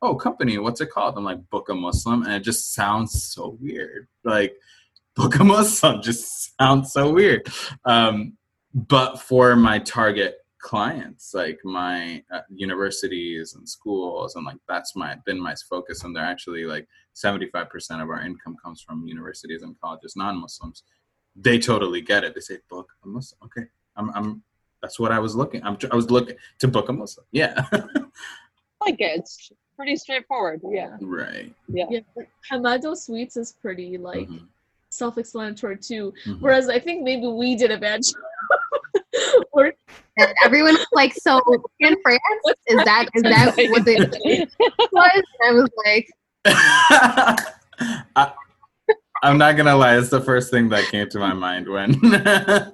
[0.03, 1.15] oh company what's it called?
[1.17, 2.23] I'm like book a muslim.
[2.23, 4.09] And it just sounds so weird.
[4.25, 4.55] Like
[5.17, 7.47] book a muslim just sounds so weird.
[7.85, 8.37] Um
[8.75, 15.15] but for my target clients like my uh, universities and schools and like that's my
[15.27, 19.79] been my focus and they're actually like 75% of our income comes from universities and
[19.79, 20.83] colleges non-muslims
[21.37, 24.43] they totally get it they say book a muslim okay i'm, I'm
[24.81, 27.55] that's what i was looking I'm, i was looking to book a muslim yeah
[28.81, 34.29] like it it's pretty straightforward yeah right yeah, Yeah, but Hamado Sweets is pretty like
[34.29, 34.47] Mhm.
[34.91, 36.05] self-explanatory too.
[36.25, 36.41] Mhm.
[36.41, 38.23] Whereas I think maybe we did a bad job.
[39.53, 39.73] Or
[40.17, 41.41] And everyone was like, "So
[41.81, 42.21] in France,
[42.67, 44.49] is that is that what it
[44.93, 46.09] was?" And I was like,
[48.17, 48.33] I,
[49.23, 52.71] i'm not gonna lie it's the first thing that came to my mind when I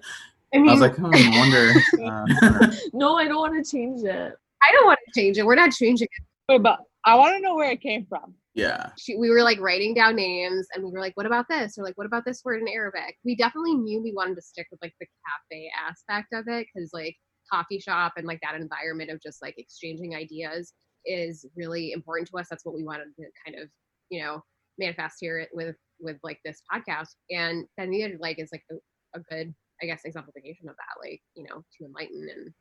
[0.53, 1.73] i was like hmm, I wonder
[2.05, 4.35] uh, no, I don't want to change it.
[4.63, 5.45] I don't want to change it.
[5.45, 6.25] We're not changing it.
[6.49, 9.61] Wait, but i want to know where it came from yeah She, we were like
[9.61, 12.43] writing down names, and we were like, "What about this?" Or like, "What about this
[12.45, 16.33] word in Arabic?" We definitely knew we wanted to stick with like the cafe aspect
[16.33, 17.17] of it because like
[17.51, 20.73] coffee shop and like that environment of just like exchanging ideas
[21.07, 22.49] is really important to us.
[22.51, 23.69] That's what we wanted to kind of
[24.11, 24.43] you know
[24.79, 28.75] manifest here with with like this podcast, and then the other like is like a,
[29.19, 32.53] a good I guess exemplification of that, like you know to enlighten and.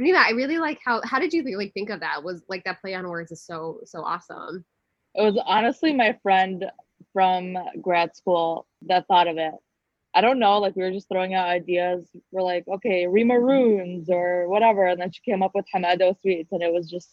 [0.00, 0.06] Yeah.
[0.06, 1.00] Rita, I really like how.
[1.04, 2.22] How did you like think of that?
[2.22, 4.64] Was like that play on words is so so awesome.
[5.14, 6.64] It was honestly my friend
[7.12, 9.54] from grad school that thought of it.
[10.14, 12.04] I don't know, like we were just throwing out ideas.
[12.32, 16.50] We're like, okay, Rima runes or whatever, and then she came up with Hamado sweets,
[16.50, 17.10] and it was just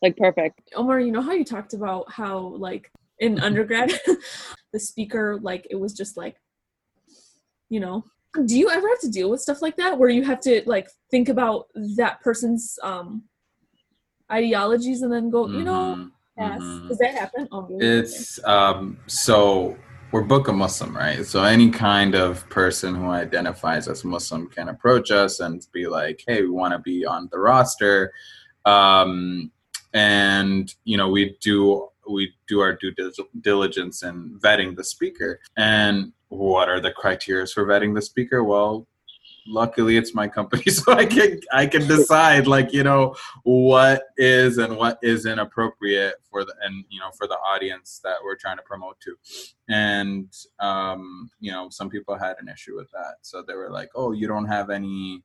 [0.00, 0.60] like perfect.
[0.74, 3.92] Omar, you know how you talked about how like in undergrad
[4.72, 6.36] the speaker like it was just like
[7.68, 8.04] you know
[8.44, 10.88] do you ever have to deal with stuff like that where you have to like
[11.10, 13.22] think about that person's um
[14.30, 16.88] ideologies and then go you know Mhm, yes mhm.
[16.88, 17.66] does that happen oh.
[17.80, 19.76] It's um so
[20.10, 21.24] we're book a Muslim, right?
[21.26, 26.24] So any kind of person who identifies as Muslim can approach us and be like,
[26.26, 28.14] "Hey, we want to be on the roster,"
[28.64, 29.52] um,
[29.92, 32.92] and you know we do we do our due
[33.40, 35.40] diligence in vetting the speaker.
[35.56, 38.44] And what are the criteria for vetting the speaker?
[38.44, 38.86] Well,
[39.48, 44.58] luckily it's my company so i can i can decide like you know what is
[44.58, 48.56] and what isn't appropriate for the and you know for the audience that we're trying
[48.56, 49.16] to promote to
[49.68, 53.88] and um you know some people had an issue with that so they were like
[53.94, 55.22] oh you don't have any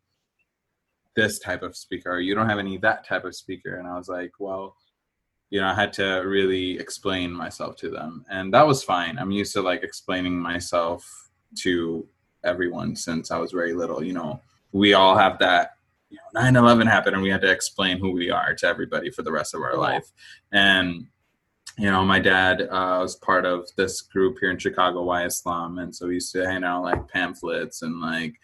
[1.15, 3.98] this type of speaker or you don't have any that type of speaker and i
[3.98, 4.76] was like well
[5.54, 6.06] you know i had to
[6.38, 11.30] really explain myself to them and that was fine i'm used to like explaining myself
[11.56, 12.08] to
[12.44, 14.04] everyone since I was very little.
[14.04, 15.72] You know, we all have that.
[16.10, 19.24] You know, 9/11 happened, and we had to explain who we are to everybody for
[19.24, 20.12] the rest of our life.
[20.52, 21.08] And
[21.78, 25.80] you know, my dad uh, was part of this group here in Chicago, Why Islam,
[25.80, 28.36] and so we used to hand out like pamphlets and like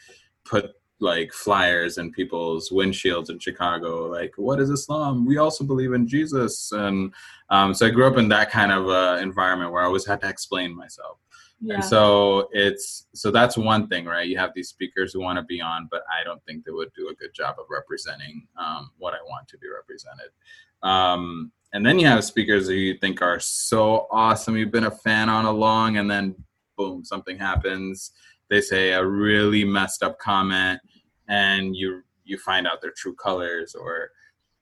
[0.45, 5.25] put like flyers in people's windshields in Chicago, like "What is Islam?
[5.25, 7.13] We also believe in Jesus." And
[7.49, 10.21] um, so I grew up in that kind of uh, environment where I always had
[10.21, 11.17] to explain myself.
[11.61, 14.27] yeah And so it's so that's one thing, right?
[14.27, 16.91] You have these speakers who want to be on, but I don't think they would
[16.93, 20.31] do a good job of representing um, what I want to be represented.
[20.83, 24.91] Um, and then you have speakers who you think are so awesome, you've been a
[24.91, 26.35] fan on along, and then
[26.77, 28.11] boom, something happens.
[28.49, 30.79] They say a really messed up comment,
[31.27, 34.11] and you you find out their true colors, or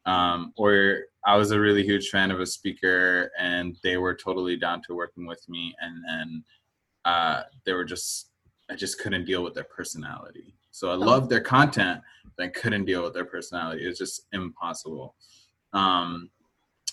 [0.05, 4.57] um, or I was a really huge fan of a speaker, and they were totally
[4.57, 6.43] down to working with me, and then
[7.05, 8.29] uh, they were just
[8.69, 10.53] I just couldn't deal with their personality.
[10.71, 12.01] So I loved their content,
[12.35, 13.83] but I couldn't deal with their personality.
[13.83, 15.15] It was just impossible.
[15.73, 16.29] Um,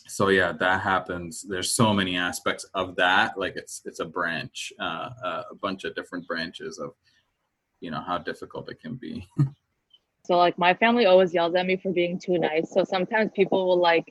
[0.06, 1.42] so yeah, that happens.
[1.42, 3.38] There's so many aspects of that.
[3.38, 5.10] Like it's it's a branch, uh,
[5.50, 6.94] a bunch of different branches of
[7.80, 9.26] you know how difficult it can be.
[10.26, 12.72] So like my family always yells at me for being too nice.
[12.72, 14.08] So sometimes people will like,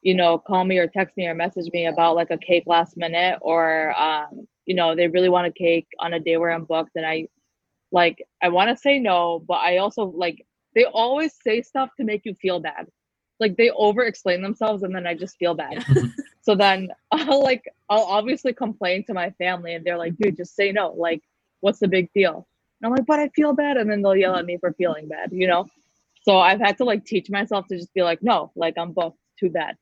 [0.00, 2.96] you know, call me or text me or message me about like a cake last
[2.96, 6.64] minute or um, you know, they really want a cake on a day where I'm
[6.64, 7.26] booked and I
[7.90, 12.04] like I want to say no, but I also like they always say stuff to
[12.04, 12.86] make you feel bad.
[13.40, 15.84] Like they over explain themselves and then I just feel bad.
[16.42, 20.54] So then I'll like I'll obviously complain to my family and they're like, dude, just
[20.54, 20.90] say no.
[20.90, 21.22] Like,
[21.60, 22.46] what's the big deal?
[22.80, 23.76] And I'm like, but I feel bad.
[23.76, 25.68] And then they'll yell at me for feeling bad, you know?
[26.22, 29.18] So I've had to like teach myself to just be like, no, like I'm booked,
[29.38, 29.76] too bad.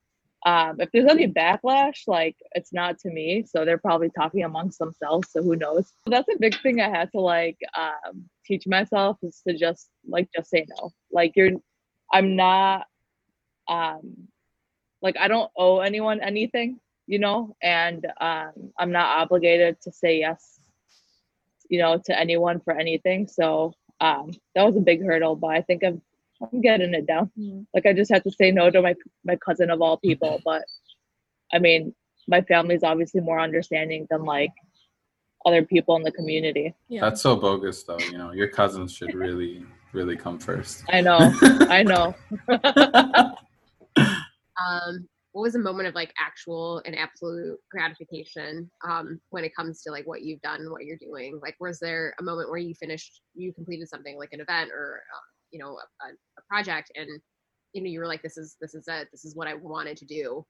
[0.46, 3.44] Um, if there's any backlash, like it's not to me.
[3.46, 5.28] So they're probably talking amongst themselves.
[5.30, 5.92] So who knows?
[6.06, 10.28] That's a big thing I had to like um, teach myself is to just like
[10.34, 10.90] just say no.
[11.10, 11.52] Like you're
[12.12, 12.86] I'm not
[13.70, 14.28] um
[15.00, 20.18] like I don't owe anyone anything, you know, and um I'm not obligated to say
[20.18, 20.60] yes,
[21.70, 23.26] you know, to anyone for anything.
[23.28, 26.02] So um that was a big hurdle, but I think I'm
[26.42, 27.30] I'm getting it down.
[27.38, 27.66] Mm.
[27.72, 28.94] Like I just had to say no to my
[29.24, 30.64] my cousin of all people, but
[31.52, 31.94] I mean,
[32.28, 34.52] my family's obviously more understanding than like
[35.46, 36.74] other people in the community.
[36.88, 37.02] Yeah.
[37.02, 37.98] That's so bogus, though.
[37.98, 40.84] You know, your cousins should really, really come first.
[40.90, 41.18] I know.
[41.42, 42.14] I know.
[44.66, 49.82] Um, what was a moment of like actual and absolute gratification um, when it comes
[49.82, 51.38] to like what you've done, what you're doing?
[51.40, 55.02] Like, was there a moment where you finished, you completed something like an event or
[55.14, 57.08] uh, you know a, a project, and
[57.72, 59.96] you know you were like, this is this is it, this is what I wanted
[59.98, 60.44] to do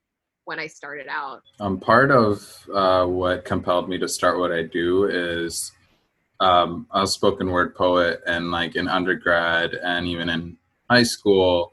[0.45, 1.43] when I started out.
[1.61, 5.73] Um, part of uh, what compelled me to start what I do is
[6.41, 10.57] um, a spoken word poet, and like in undergrad and even in
[10.89, 11.73] high school,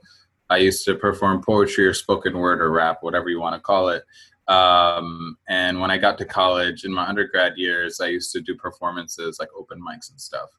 [0.49, 3.89] I used to perform poetry or spoken word or rap, whatever you want to call
[3.89, 4.03] it.
[4.47, 8.55] Um, and when I got to college in my undergrad years, I used to do
[8.55, 10.49] performances like open mics and stuff.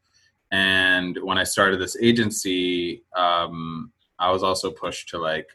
[0.51, 5.49] And when I started this agency, um, I was also pushed to like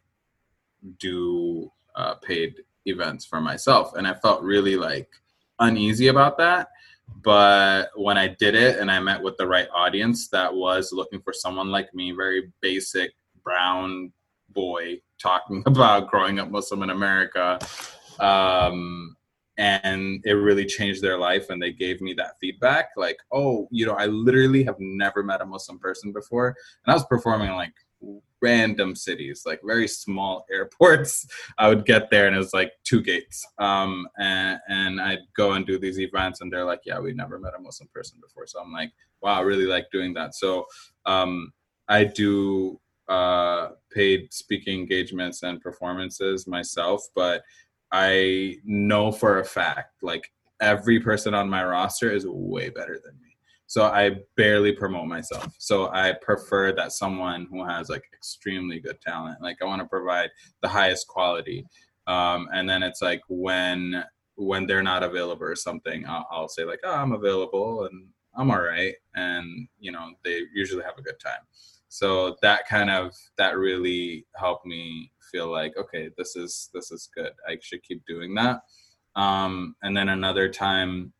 [0.99, 2.55] do uh, paid
[2.85, 5.09] events for myself, and I felt really like
[5.59, 6.69] uneasy about that.
[7.23, 11.21] But when I did it, and I met with the right audience that was looking
[11.21, 13.13] for someone like me, very basic
[13.43, 14.11] brown
[14.53, 17.59] boy talking about growing up Muslim in America.
[18.19, 19.15] Um,
[19.57, 23.85] and it really changed their life and they gave me that feedback like oh you
[23.85, 26.47] know i literally have never met a muslim person before.
[26.85, 27.73] And i was performing in like
[28.41, 31.25] random cities like very small airports.
[31.57, 33.45] I would get there and it was like two gates.
[33.59, 37.39] Um and and i'd go and do these events and they're like yeah we never
[37.39, 38.47] met a muslim person before.
[38.47, 38.91] So i'm like
[39.21, 40.35] wow i really like doing that.
[40.35, 40.65] So
[41.05, 41.53] um
[41.87, 42.79] i do
[43.09, 47.43] uh paid speaking engagements and performances myself but
[47.93, 53.13] I know for a fact, like every person on my roster is way better than
[53.21, 53.37] me.
[53.67, 55.53] So I barely promote myself.
[55.59, 59.41] So I prefer that someone who has like extremely good talent.
[59.41, 60.31] Like I want to provide
[60.63, 61.65] the highest quality.
[62.07, 64.03] Um, and then it's like when
[64.35, 68.49] when they're not available or something, I'll, I'll say like, oh, I'm available and I'm
[68.49, 68.95] all right.
[69.13, 71.41] And you know, they usually have a good time.
[71.93, 77.07] So that kind of that really helped me feel like okay this is this is
[77.15, 77.33] good.
[77.47, 78.61] I should keep doing that.
[79.15, 81.13] Um, and then another time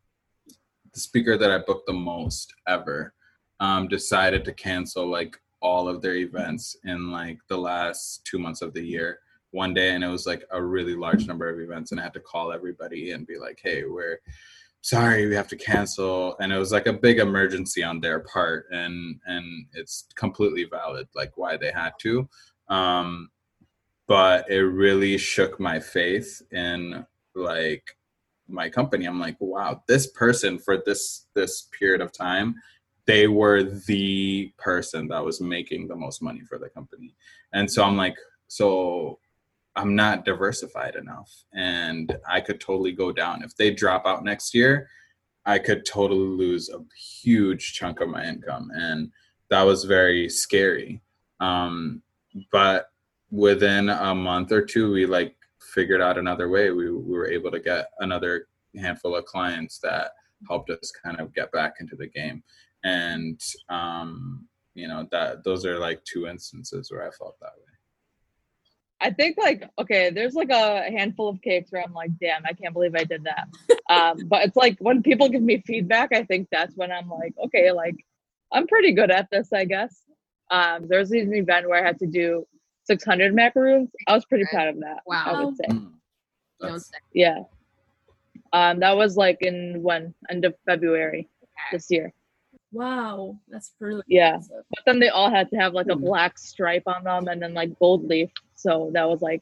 [0.47, 3.13] the speaker that i booked the most ever
[3.59, 8.63] um, decided to cancel like all of their events in like the last two months
[8.63, 9.19] of the year
[9.51, 12.13] one day and it was like a really large number of events and i had
[12.13, 14.19] to call everybody and be like hey we're
[14.83, 16.35] sorry we have to cancel.
[16.39, 21.07] And it was like a big emergency on their part and and it's completely valid
[21.15, 22.29] like why they had to.
[22.67, 23.29] Um
[24.07, 27.95] but it really shook my faith in like
[28.49, 29.05] my company.
[29.05, 32.55] I'm like wow this person for this this period of time
[33.05, 37.15] they were the person that was making the most money for the company.
[37.53, 38.17] And so i'm like
[38.47, 39.19] so
[39.75, 43.43] i'm not diversified enough and i could totally go down.
[43.43, 44.87] If they drop out next year
[45.45, 49.11] i could totally lose a huge chunk of my income and
[49.49, 51.01] that was very scary.
[51.39, 52.01] Um,
[52.51, 52.89] but
[53.29, 55.35] within a month or two we like
[55.73, 56.71] figured out another way.
[56.71, 60.11] We, we were able to get another handful of clients that
[60.47, 62.43] helped us kind of get back into the game.
[62.83, 67.72] And um you know that those are like two instances where i felt that way
[69.03, 72.53] I think like okay, there's like a handful of cakes where I'm like, damn, I
[72.53, 73.47] can't believe I did that.
[73.89, 77.33] um, but it's like when people give me feedback, I think that's when I'm like,
[77.45, 77.95] okay, like
[78.51, 79.93] I'm pretty good at this, I guess.
[80.51, 82.45] Um, there was an event where I had to do
[82.85, 83.89] 600 macaroons.
[84.07, 84.99] I was pretty proud of that.
[85.05, 85.23] Wow.
[85.27, 85.73] I would say, Mm.
[86.61, 86.97] You don't That's- say.
[87.13, 87.39] yeah.
[88.53, 91.27] Um, that was like in when end of February
[91.71, 92.13] this year.
[92.71, 94.35] Wow, that's really Yeah.
[94.35, 94.63] impressive.
[94.69, 96.01] But then they all had to have like a Hmm.
[96.05, 98.29] black stripe on them and then like gold leaf.
[98.63, 99.41] So that was like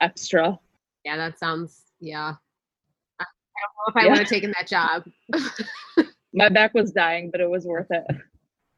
[0.00, 0.58] extra.
[1.04, 2.34] Yeah, that sounds yeah.
[3.20, 4.10] I don't know if I Yeah.
[4.10, 5.04] would have taken that job.
[6.34, 8.04] My back was dying, but it was worth it.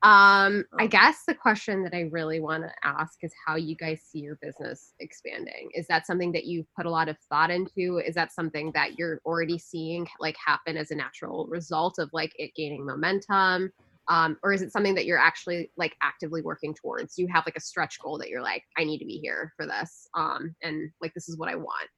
[0.03, 4.03] Um, I guess the question that I really want to ask is how you guys
[4.03, 5.71] see your business expanding.
[5.73, 7.99] Is that something that you've put a lot of thought into?
[8.07, 12.33] Is that something that you're already seeing like happen as a natural result of like
[12.39, 13.73] it gaining momentum?
[14.09, 17.19] Um, or is it something that you're actually like actively working towards?
[17.19, 19.67] You have like a stretch goal that you're like, I need to be here for
[19.67, 20.09] this.
[20.15, 21.89] Um, and like this is what I want.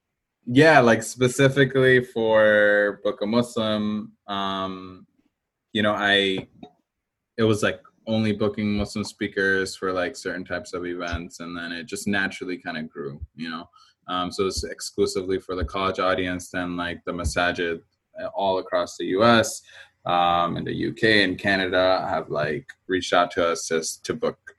[0.46, 5.06] Yeah, like specifically for Book a Muslim, um,
[5.72, 6.48] you know, I
[7.36, 11.72] it was like only booking Muslim speakers for like certain types of events, and then
[11.72, 13.68] it just naturally kind of grew, you know.
[14.08, 17.80] Um, so it's exclusively for the college audience, then like the masajid
[18.20, 19.60] uh, all across the U.S.
[20.08, 24.56] Um, and the UK and Canada have like reached out to us just to book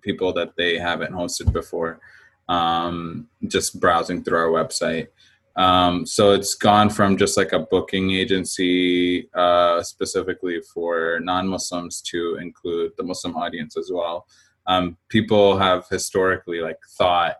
[0.00, 2.00] people that they haven't hosted before,
[2.48, 5.08] um, just browsing through our website.
[5.56, 12.36] Um, so it's gone from just like a booking agency uh, specifically for non-Muslims to
[12.40, 14.26] include the Muslim audience as well.
[14.66, 17.36] Um, people have historically like thought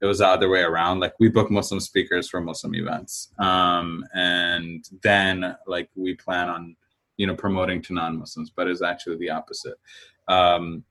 [0.00, 1.00] it was the other way around.
[1.00, 6.76] Like we book Muslim speakers for Muslim events, um, and then like we plan on
[7.16, 9.78] you know promoting to non-Muslims, but it's actually the opposite.
[10.28, 10.84] Um,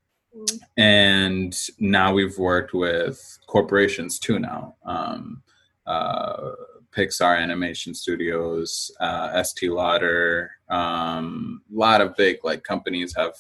[0.78, 5.42] and now we've worked with corporations too now um,
[5.88, 6.52] uh,
[6.92, 13.34] Pixar Animation Studios, uh, Estee Lauder, um, a lot of big like companies have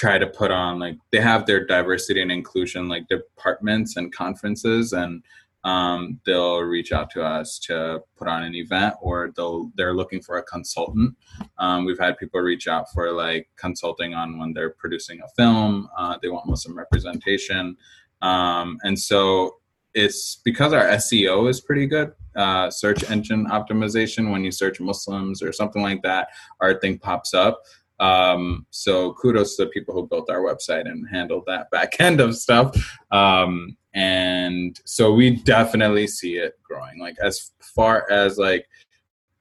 [0.00, 4.94] tried to put on like they have their diversity and inclusion like departments and conferences
[4.94, 5.22] and
[5.62, 10.22] um, they'll reach out to us to put on an event or they'll they're looking
[10.22, 11.14] for a consultant
[11.58, 15.86] um, we've had people reach out for like consulting on when they're producing a film
[15.98, 17.76] uh, they want muslim representation
[18.22, 19.56] um, and so
[19.92, 22.12] it's because our SEO is pretty good.
[22.36, 24.30] Uh, search engine optimization.
[24.30, 26.28] When you search Muslims or something like that,
[26.60, 27.62] our thing pops up.
[28.00, 32.20] Um, so kudos to the people who built our website and handled that back end
[32.20, 32.74] of stuff.
[33.12, 36.98] Um, and so we definitely see it growing.
[36.98, 38.66] Like as far as like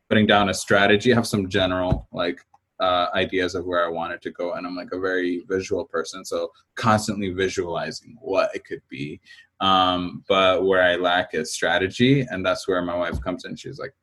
[0.09, 2.39] putting down a strategy, I have some general like
[2.79, 5.85] uh, ideas of where I want it to go, and I'm like a very visual
[5.85, 9.19] person, so constantly visualizing what it could be.
[9.59, 13.55] Um, but where I lack is strategy, and that's where my wife comes in.
[13.55, 13.93] She's like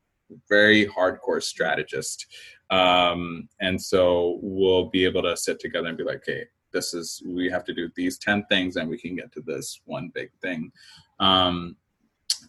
[0.49, 2.27] very hardcore strategist,
[2.71, 7.23] um, and so we'll be able to sit together and be like, "Okay, this is
[7.27, 10.31] we have to do these ten things, and we can get to this one big
[10.43, 10.73] thing."
[11.21, 11.77] Um,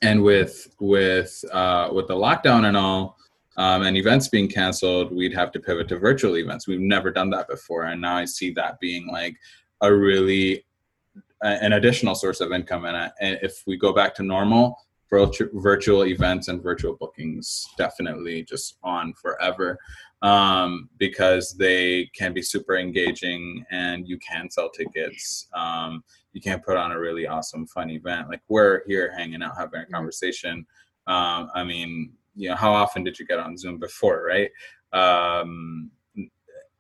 [0.02, 3.18] and with with uh, with the lockdown and all.
[3.60, 6.68] Um, and events being canceled, we'd have to pivot to virtual events.
[6.68, 9.36] We've never done that before, and now I see that being like
[9.82, 10.64] a really
[11.42, 12.86] an additional source of income.
[12.86, 14.78] And, and if we go back to normal,
[15.10, 19.80] virtual events and virtual bookings definitely just on forever
[20.22, 25.48] um, because they can be super engaging and you can sell tickets.
[25.54, 26.04] Um,
[26.34, 28.30] you can put on a really awesome, fun event.
[28.30, 29.94] Like we're here hanging out, having a mm-hmm.
[29.94, 30.66] conversation.
[31.08, 34.52] Um, I mean, you know, how often did you get on Zoom before, right?
[34.94, 35.92] Um,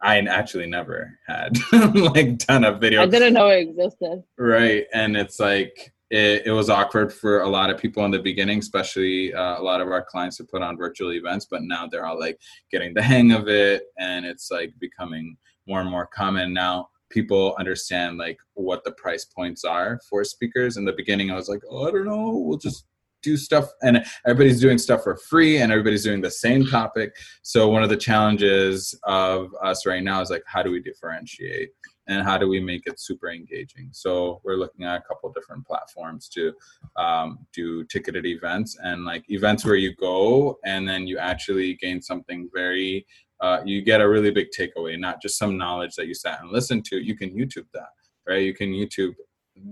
[0.02, 1.58] I actually never had
[1.96, 3.02] like done a video.
[3.02, 4.24] I didn't know it existed.
[4.38, 8.20] Right, and it's like it, it was awkward for a lot of people in the
[8.20, 11.48] beginning, especially uh, a lot of our clients to put on virtual events.
[11.50, 12.40] But now they're all like
[12.72, 15.38] getting the hang of it, and it's like becoming
[15.68, 16.90] more and more common now.
[17.10, 20.78] People understand like what the price points are for speakers.
[20.78, 22.86] In the beginning, I was like, oh, I don't know, we'll just
[23.24, 27.68] do stuff and everybody's doing stuff for free and everybody's doing the same topic so
[27.68, 31.70] one of the challenges of us right now is like how do we differentiate
[32.08, 33.90] and how do we make it super engaging?
[33.92, 36.54] So we're looking at a couple different platforms to
[36.96, 42.02] um, do ticketed events and like events where you go and then you actually gain
[42.02, 43.06] something very
[43.40, 46.52] uh, you get a really big takeaway not just some knowledge that you sat and
[46.52, 46.98] listened to.
[46.98, 47.90] You can youtube that
[48.28, 48.44] right?
[48.44, 49.14] You can youtube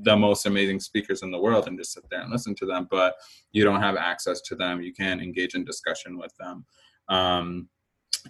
[0.03, 2.87] the most amazing speakers in the world and just sit there and listen to them
[2.89, 3.15] but
[3.51, 4.81] you don't have access to them.
[4.81, 6.65] You can't engage in discussion with them.
[7.07, 7.69] Um,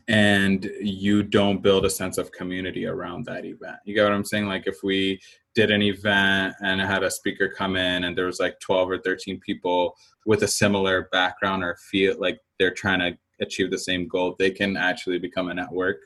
[0.08, 3.78] and you don't build a sense of community around that event.
[3.86, 4.46] You get what i'm saying?
[4.46, 5.20] Like if we
[5.54, 8.98] did an event and had a speaker come in and there was like 12 or
[9.00, 14.08] 13 people with a similar background or feel like they're trying to achieve the same
[14.08, 15.98] goal they can actually become a network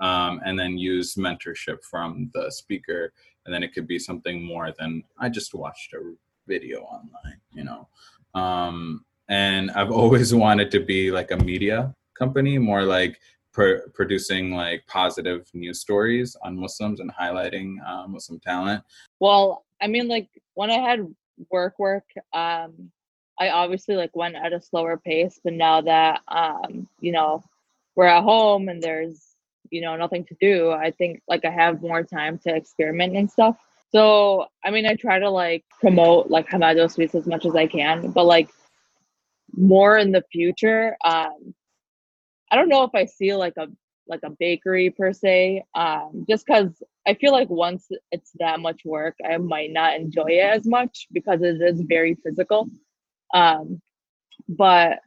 [0.00, 3.12] um, and then use mentorship from the speaker.
[3.44, 6.14] And then it could be something more than i just watched a
[6.48, 7.88] video online you know?
[8.34, 13.18] Um, and i've always wanted to be like a media company more like
[13.52, 18.82] pr- producing like positive news stories on muslims and highlighting uh, muslim talent
[19.20, 21.06] well i mean like when i had
[21.50, 22.90] work work um
[23.38, 27.42] i obviously like went at a slower pace but now that um you know
[27.94, 29.36] we're at home and there's
[29.70, 33.30] you know, nothing to do, I think like I have more time to experiment and
[33.30, 33.56] stuff.
[33.90, 37.66] So, I mean, I try to like promote like Hamado sweets as much as I
[37.66, 38.48] can, but like
[39.56, 41.54] more in the future, um,
[42.50, 43.68] I don't know if I see like a
[44.08, 48.82] like a bakery per se, um, just because I feel like once it's that much
[48.84, 52.68] work, I might not enjoy it as much because it is very physical.
[53.34, 53.80] Um,
[54.48, 55.00] but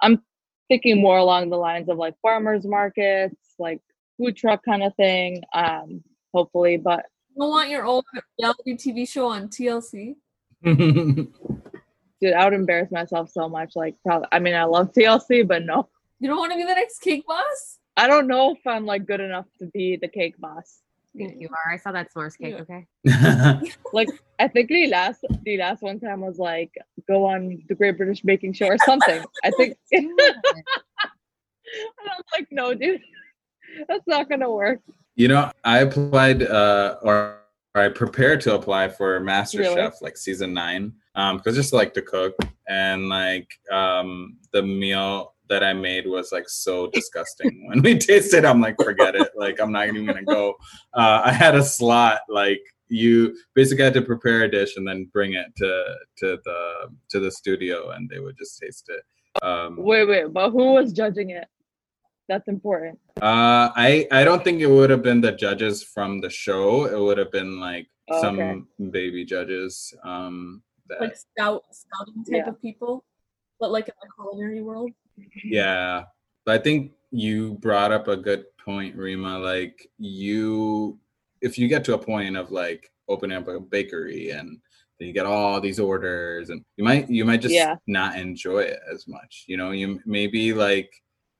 [0.00, 0.22] I'm
[0.68, 3.80] thinking more along the lines of like farmers markets, like
[4.18, 5.42] food truck kind of thing.
[5.52, 6.02] Um,
[6.32, 8.02] hopefully, but You don't want your own
[8.38, 10.14] reality TV show on TLC?
[12.22, 13.72] dude, I would embarrass myself so much.
[13.74, 15.88] Like, probably, I mean, I love TLC, but no,
[16.22, 17.80] You don't want to be the next cake boss?
[17.96, 20.78] I don't know if I'm like good enough to be the cake boss.
[21.16, 21.72] I think you are.
[21.72, 22.54] I saw that s'mores cake.
[23.02, 23.58] Yeah.
[23.58, 23.72] Okay.
[23.92, 24.08] Like,
[24.38, 26.72] I think the last the last one time was like
[27.08, 29.24] go on the Great British Baking Show or something.
[29.42, 29.76] I think.
[29.90, 30.12] and
[32.00, 33.00] I'm like, no, dude,
[33.88, 34.78] that's not gonna work.
[35.16, 37.40] You know, I applied uh, or,
[37.74, 39.74] or I prepared to apply for Master Really?
[39.74, 42.34] Chef like season nine um because just like to cook
[42.68, 47.66] and like um the meal that I made was like so disgusting.
[47.68, 49.28] when we tasted, I'm like, forget it.
[49.36, 50.54] Like I'm not even gonna go.
[50.94, 55.08] Uh, I had a slot like you basically had to prepare a dish and then
[55.12, 55.70] bring it to
[56.20, 56.60] to the
[57.10, 59.02] to the studio and they would just taste it.
[59.44, 61.46] Um, Wait, wait, but who was judging it?
[62.28, 62.98] That's important.
[63.20, 66.84] Uh, I I don't think it would have been the judges from the show.
[66.86, 68.90] It would have been like Oh, some okay.
[68.90, 69.72] baby judges.
[70.04, 72.50] Um, that Like scout scouting type Yeah.
[72.52, 73.04] of people,
[73.60, 74.90] but like in the culinary world.
[75.44, 76.04] Yeah.
[76.44, 79.38] But I think you brought up a good point, Rima.
[79.38, 80.98] Like you,
[81.40, 84.58] if you get to a point of like opening up a bakery and
[84.98, 87.76] then you get all these orders, and you might you might just Yeah.
[87.86, 89.44] not enjoy it as much.
[89.46, 90.92] You know, you maybe like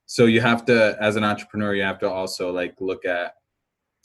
[0.06, 3.34] so you have to as an entrepreneur you have to also like look at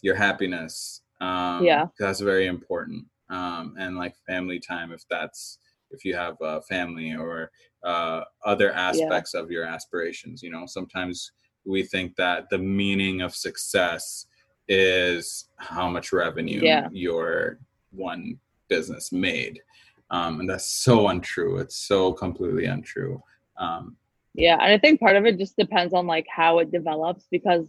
[0.03, 1.87] your happiness um Yeah.
[1.99, 5.57] that's very important um and like family time if that's
[5.91, 7.51] if you have a family or
[7.83, 11.31] uh other aspects of your aspirations you know sometimes
[11.65, 14.25] we think that the meaning of success
[14.67, 16.89] is how much revenue Yeah.
[16.91, 17.59] your
[17.91, 19.61] one business made
[20.09, 23.21] um and that's so untrue it's so completely untrue
[23.57, 23.95] um
[24.33, 27.65] Yeah, and I think part of it just depends on like how it develops because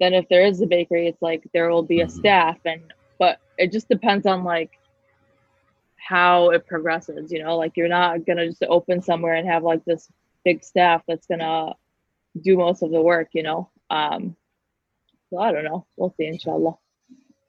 [0.00, 2.10] then if there is a bakery, it's like there will be a Mhm.
[2.10, 2.82] staff and
[3.18, 4.72] but it just depends on like
[6.08, 9.84] how it progresses, you know, like you're not gonna just open somewhere and have like
[9.84, 10.08] this
[10.44, 11.74] big staff that's gonna
[12.42, 13.70] do most of the work, you know.
[13.90, 14.36] Um
[15.30, 15.86] so I don't know.
[15.96, 16.76] We'll see inshallah.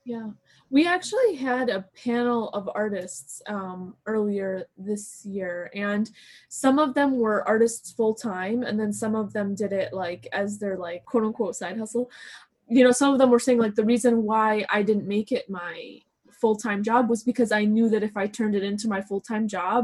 [0.06, 0.30] Yeah.
[0.70, 6.10] We actually had a panel of artists um, earlier this year, and
[6.50, 10.28] some of them were artists full time, and then some of them did it like
[10.34, 12.10] as their like quote unquote side hustle.
[12.68, 15.50] You know, some of them were saying like the reason why I didn't make it
[15.50, 16.00] my
[16.44, 19.22] full time job was because I knew that if I turned it into my full
[19.32, 19.82] time job,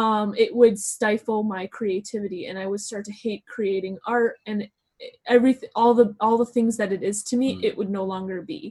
[0.00, 4.58] um, it would stifle my creativity, and I would start to hate creating art and
[5.34, 7.64] everything, all the all the things that it is to me, Mm.
[7.68, 8.62] it would no longer be.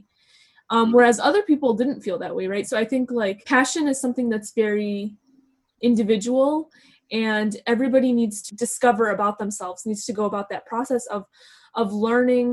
[0.70, 2.66] Um, whereas other people didn't feel that way right?
[2.70, 4.96] So i think like passion is something that's very
[5.90, 6.50] individual
[7.10, 11.22] and everybody needs to discover about themselves needs to go about that process of
[11.80, 12.48] of learning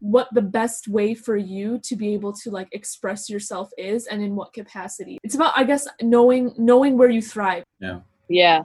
[0.00, 4.22] what the best way for you to be able to like express yourself is and
[4.22, 8.00] in what capacity it's about i guess knowing knowing where you thrive Yeah.
[8.28, 8.64] Yeah,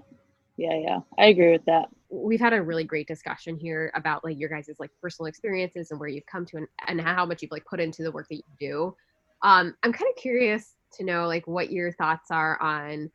[0.58, 0.78] yeah.
[0.86, 1.00] Yeah.
[1.18, 1.88] I agree with that.
[2.10, 6.00] we've had a really great discussion here about like your guys' like personal experiences and
[6.00, 8.36] where you've come to and, and how much you've like put into the work that
[8.36, 8.96] you do
[9.44, 13.10] um i'm kind of curious to know like what your thoughts are on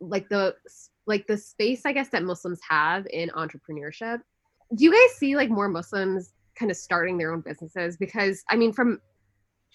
[0.00, 0.54] like the
[1.06, 4.20] like the space i guess that muslims have in entrepreneurship
[4.74, 8.56] do you guys see like more muslims kind of starting their own businesses because i
[8.56, 9.00] mean from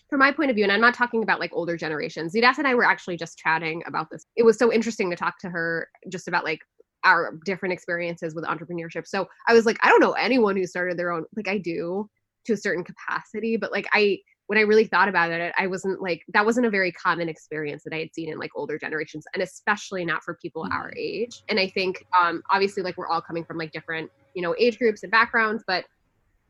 [0.10, 2.34] from my point of view, and I'm not talking about like older generations.
[2.34, 4.26] Zidas and I were actually just chatting about this.
[4.36, 6.60] It was so interesting to talk to her just about like
[7.04, 9.08] our different experiences with entrepreneurship.
[9.08, 12.10] So I was like, I don't know anyone who started their own, like I do
[12.46, 16.02] to a certain capacity, but like I, when I really thought about it, I wasn't
[16.02, 19.26] like, that wasn't a very common experience that I had seen in like older generations
[19.34, 21.44] and especially not for people our age.
[21.50, 24.78] And I think, um, obviously like we're all coming from like different, you know, age
[24.78, 25.86] groups and backgrounds, but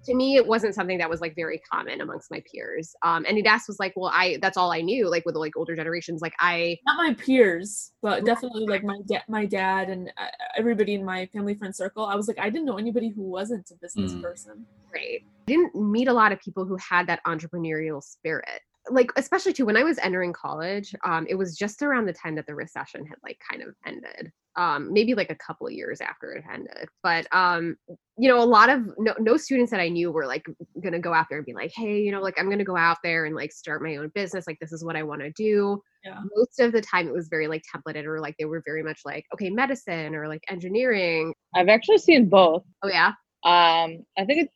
[0.06, 2.96] to me it wasn't something that was like very common amongst my peers.
[3.04, 5.76] Um and Idas was like well i that's all i knew like with like older
[5.76, 10.28] generations like i not my peers but definitely like my dad my dad and uh,
[10.58, 12.06] everybody in my family friend circle.
[12.06, 14.22] I was like i didn't know anybody who wasn't a business Mm.
[14.22, 14.66] person.
[14.94, 15.22] Right.
[15.24, 18.62] I didn't meet a lot of people who had that entrepreneurial spirit.
[18.90, 22.36] Like especially too when i was entering college um it was just around the time
[22.36, 26.02] that the recession had like kind of ended um, maybe like a couple of years
[26.02, 26.88] after it ended.
[27.04, 27.76] But um,
[28.18, 30.46] you know, a lot of no, no students that I knew were like
[30.82, 32.98] gonna go out there and be like, hey, you know, like I'm gonna go out
[33.04, 34.48] there and like start my own business.
[34.48, 35.82] Like this is what I want to do.
[36.04, 36.22] Yeah.
[36.36, 39.02] Most of the time, it was very like templated, or like they were very much
[39.06, 41.34] like, okay, medicine or like engineering.
[41.56, 42.64] I've actually seen both.
[42.84, 44.54] Oh yeah, Um, I think it's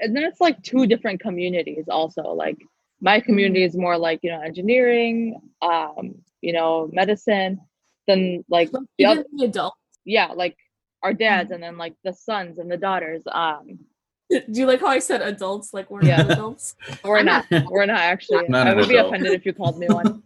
[0.00, 2.22] and then it's like two different communities also.
[2.22, 2.56] Like
[3.00, 7.60] my community is more like, you know, engineering, um, you know, medicine,
[8.08, 9.74] then like the Even other the adult.
[10.04, 10.56] yeah, like
[11.04, 13.22] our dads and then like the sons and the daughters.
[13.30, 13.78] Um
[14.30, 15.72] Do you like how I said adults?
[15.72, 16.22] Like we're Yeah.
[16.22, 16.74] not adults.
[17.04, 19.86] we're not we're not actually Not I an would be offended if you called me
[19.88, 20.22] one.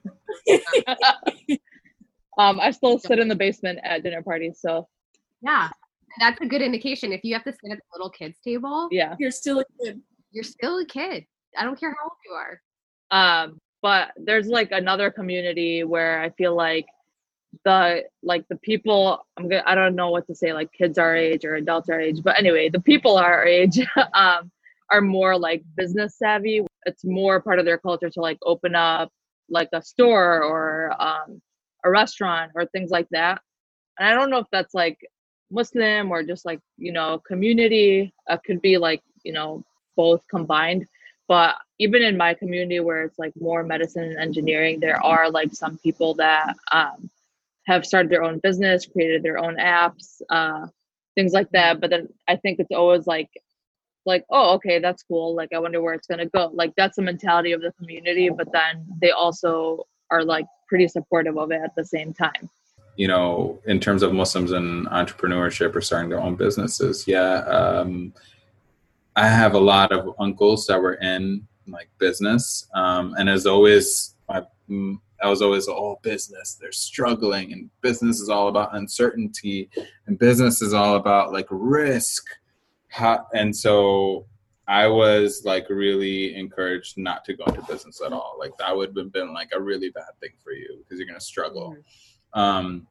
[2.38, 4.88] um I still sit in the basement at dinner parties, so
[5.42, 5.68] yeah.
[6.20, 7.10] That's a good indication.
[7.12, 9.16] If you have to sit at the little kids table, yeah.
[9.18, 10.00] You're still a kid.
[10.30, 11.24] you're still a kid.
[11.58, 12.60] I don't care how old you are.
[13.10, 16.86] um but there's like another community where i feel like
[17.64, 21.14] the like the people i'm gonna i don't know what to say like kids our
[21.14, 23.78] age or adults our age but anyway the people our age
[24.14, 24.50] um
[24.92, 26.64] are more like business savvy.
[26.84, 29.10] It's more part of their culture to like open up
[29.48, 31.40] like a store or um
[31.84, 33.40] a restaurant or things like that.
[33.98, 34.98] And i don't know if that's like
[35.50, 38.12] muslim or just like you know community.
[38.28, 39.64] Uh, could be like you know
[39.96, 40.86] both combined.
[41.28, 45.54] But even in my community where it's like more medicine and engineering there are like
[45.54, 47.10] some people that um,
[47.66, 50.66] have started their own business created their own apps uh,
[51.14, 51.80] things like that.
[51.80, 53.30] But then i think it's always like
[54.04, 55.34] like oh okay that's cool.
[55.34, 56.50] Like i wonder where it's to go.
[56.52, 61.36] Like that's the mentality of the community but then they also are like pretty supportive
[61.38, 62.48] of it at the same time.
[62.96, 68.12] You know, in terms of Muslims and entrepreneurship or starting their own businesses, yeah, um,
[69.16, 74.14] I have a lot of uncles that were in like business, um, and as always,
[74.28, 74.42] my,
[75.22, 79.70] I was always oh business, they're struggling, and business is all about uncertainty,
[80.06, 82.24] and business is all about like risk,
[82.88, 84.26] How, and so
[84.66, 88.36] I was like really encouraged not to go into business at all.
[88.38, 91.20] Like that would have been like a really bad thing for you because you're gonna
[91.20, 91.76] struggle.
[92.34, 92.86] Um,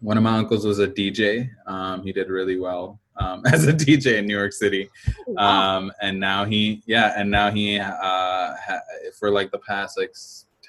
[0.00, 1.48] one of my uncles was a DJ.
[1.66, 4.90] Um, he did really well um, as a DJ in New York City.
[5.38, 8.82] Um, and now he, yeah, and now he, uh, ha-
[9.18, 10.14] for like the past like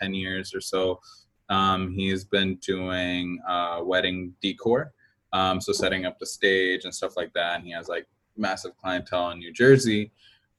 [0.04, 1.00] 10 years or so,
[1.50, 4.94] um, he's been doing uh, wedding decor.
[5.32, 7.56] Um, so setting up the stage and stuff like that.
[7.56, 10.12] And he has like massive clientele in New Jersey.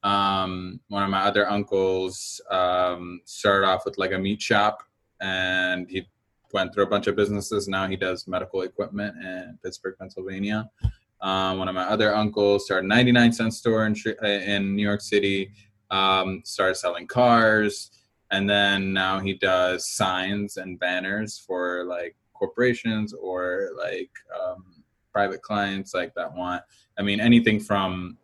[0.03, 4.83] Um, one of my other uncles um, started off with like a meat shop
[5.21, 6.07] and he
[6.53, 7.67] went through a bunch of businesses.
[7.67, 10.69] Now he does medical equipment in Pittsburgh, Pennsylvania.
[11.21, 15.01] Um, one of my other uncles started a 99 cent store in, in New York
[15.01, 15.51] City,
[15.89, 17.89] um, started selling cars.
[18.35, 24.65] And then now he does signs and banners for like corporations or like um,
[25.13, 26.61] private clients like that want,
[26.99, 28.17] I mean, anything from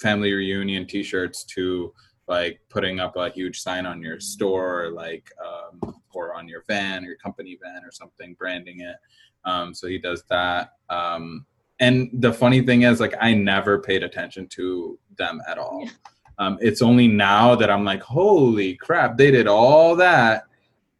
[0.00, 1.92] family reunion t-shirts to
[2.28, 6.64] like putting up a huge sign on your store or like um, or on your
[6.66, 8.96] van or your company van or something branding it.
[9.44, 10.76] Um, so he does that.
[10.88, 11.44] Um,
[11.78, 15.82] and the funny thing is like i never paid attention to them at all.
[15.84, 15.90] Yeah.
[16.38, 20.44] Um, it's only now that i'm like holy crap they did all that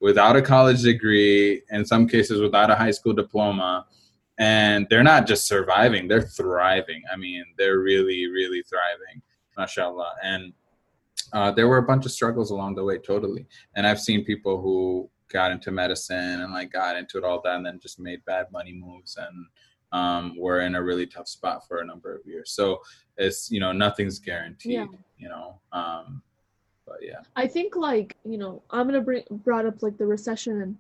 [0.01, 3.84] without a college degree in some cases without a high school diploma
[4.39, 7.03] and they're not just surviving they're thriving.
[7.12, 9.22] I mean they're really really thriving
[9.57, 10.14] mashallah.
[10.22, 10.53] And
[11.32, 13.47] uh, there were a bunch of struggles along the way totally.
[13.74, 17.57] And i've seen people who got into medicine and like got into it all that
[17.57, 19.47] and then just made bad money moves and
[19.93, 22.51] um, were in a really tough spot for a number of years.
[22.51, 22.80] So
[23.19, 24.87] it's you know nothing's guaranteed Yeah.
[25.19, 26.23] you know um,
[26.87, 30.62] but yeah I think like you know I'm gonna bring brought up like the recession
[30.62, 30.77] and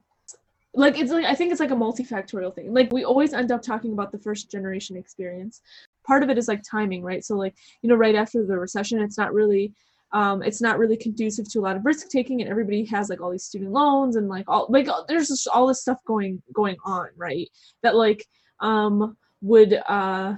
[0.74, 2.72] like it's like I think it's like a multifactorial thing.
[2.72, 5.62] Like we always end up talking about the first generation experience.
[6.06, 7.24] Part of it is like timing, right?
[7.24, 9.72] So like you know right after the recession, it's not really
[10.12, 13.20] um, it's not really conducive to a lot of risk taking, and everybody has like
[13.20, 16.76] all these student loans and like all like there's just all this stuff going going
[16.84, 17.48] on, right?
[17.82, 18.26] That like
[18.60, 20.34] um, would uh,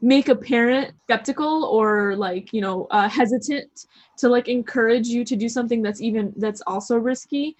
[0.00, 3.86] make a parent skeptical or like you know uh, hesitant
[4.16, 7.56] to like encourage you to do something that's even that's also risky.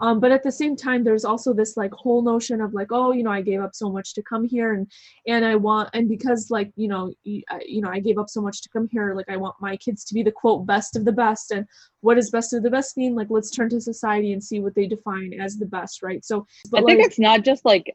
[0.00, 3.12] Um, but at the same time there's also this like whole notion of like oh
[3.12, 4.90] you know i gave up so much to come here and
[5.28, 8.28] and i want and because like you know you, I, you know i gave up
[8.28, 10.96] so much to come here like i want my kids to be the quote best
[10.96, 11.52] of the best.
[11.52, 11.66] And
[12.00, 13.14] what does best of the best mean?
[13.14, 16.24] Like let's turn to society and see what they define as the best right?
[16.24, 17.94] So I think like, it's not just like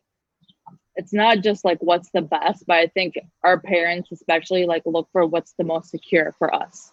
[0.97, 5.07] it's not just like what's the best, but I think our parents especially like look
[5.11, 6.91] for what's the most secure for us.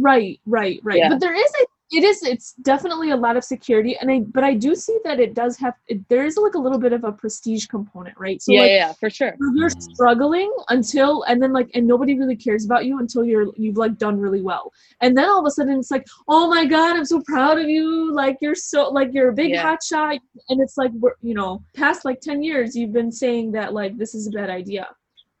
[0.00, 0.98] Right, right, right.
[0.98, 1.10] Yeah.
[1.10, 1.66] But there is a
[1.96, 5.20] it is it's definitely a lot of security and i but i do see that
[5.20, 8.40] it does have it, there is like a little bit of a prestige component right?
[8.42, 9.34] So yeah like, yeah for sure.
[9.54, 9.82] you're Mm.
[9.92, 13.96] struggling until and then like and nobody really cares about you until you're you've like
[13.98, 14.72] done really well.
[15.02, 17.68] And then all of a sudden it's like oh my god i'm so proud of
[17.68, 18.12] you.
[18.22, 19.62] Like you're so like you're a big Yeah.
[19.62, 20.18] hot shot.
[20.48, 23.96] And it's like we're you know past like 10 years you've been saying that like
[23.98, 24.88] this is a bad idea.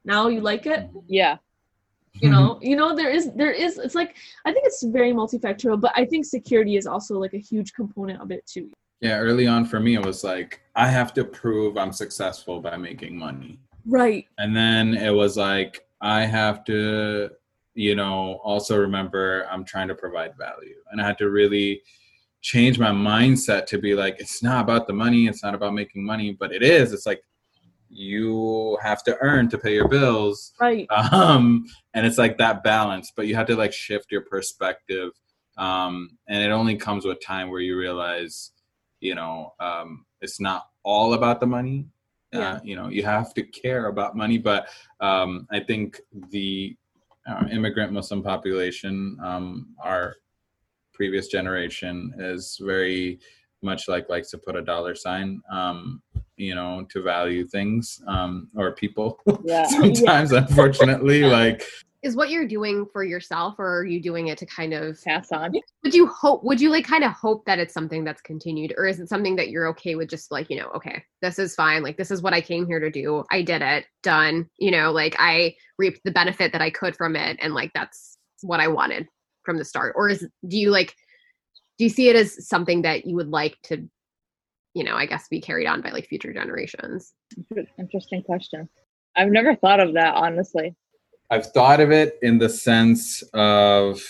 [0.04, 0.88] Now you like it?
[1.08, 1.36] Yeah
[2.14, 2.38] you mm-hmm.
[2.38, 5.92] know you know there is there is it's like i think it's very multifactorial but
[5.96, 8.70] i think security is also like a huge component of it too
[9.04, 12.78] yeah, early on for me, it was like, I have to prove I'm successful by
[12.78, 13.58] making money.
[13.84, 17.28] right And then it was like, I have to,
[17.74, 20.76] you know, also remember I'm trying to provide value.
[20.90, 21.82] And I had to really
[22.40, 26.02] change my mindset to be like, it's not about the money, it's not about making
[26.02, 26.94] money, but it is.
[26.94, 27.22] It's like,
[27.94, 30.52] you have to earn to pay your bills.
[30.60, 30.86] Right.
[30.90, 35.10] Um and it's like that balance but you have to like shift your perspective.
[35.56, 38.50] Um and it only comes with time where you realize
[39.00, 41.86] you know um it's not all about the money.
[42.32, 42.54] Yeah.
[42.54, 44.66] uh, you know you have to care about money but
[45.00, 46.76] um i think the
[47.28, 50.16] uh, immigrant muslim population um our
[50.92, 53.20] previous generation is very
[53.64, 56.02] much like likes to put a dollar sign um
[56.36, 61.64] you know to value things um or people yeah sometimes unfortunately like
[62.02, 65.02] Is what you're doing for yourself, or are you doing it to kind of?
[65.02, 65.52] pass on
[65.82, 66.44] Would you hope?
[66.44, 69.36] Would you like kind of hope that it's something that's continued, or is it something
[69.36, 70.10] that you're okay with?
[70.10, 71.82] Just like you know, okay, this is fine.
[71.82, 73.24] Like this is what I came here to do.
[73.30, 73.86] I did it.
[74.02, 74.50] Done.
[74.58, 78.18] You know, like I reaped the benefit that I could from it, and like that's
[78.42, 79.08] what I wanted
[79.42, 79.94] from the start.
[79.96, 80.94] Or is do you like?
[81.78, 83.88] Do you see it as something that you would like to,
[84.74, 87.12] you know, I guess be carried on by like future generations?
[87.78, 88.68] interesting question
[89.16, 90.74] i've never thought of that honestly
[91.30, 94.00] I've thought of it in the sense of,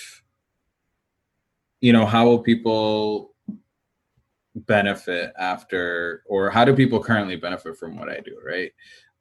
[1.80, 3.34] you know, how will people
[4.54, 8.72] benefit after, or how do people currently benefit from what I do, right?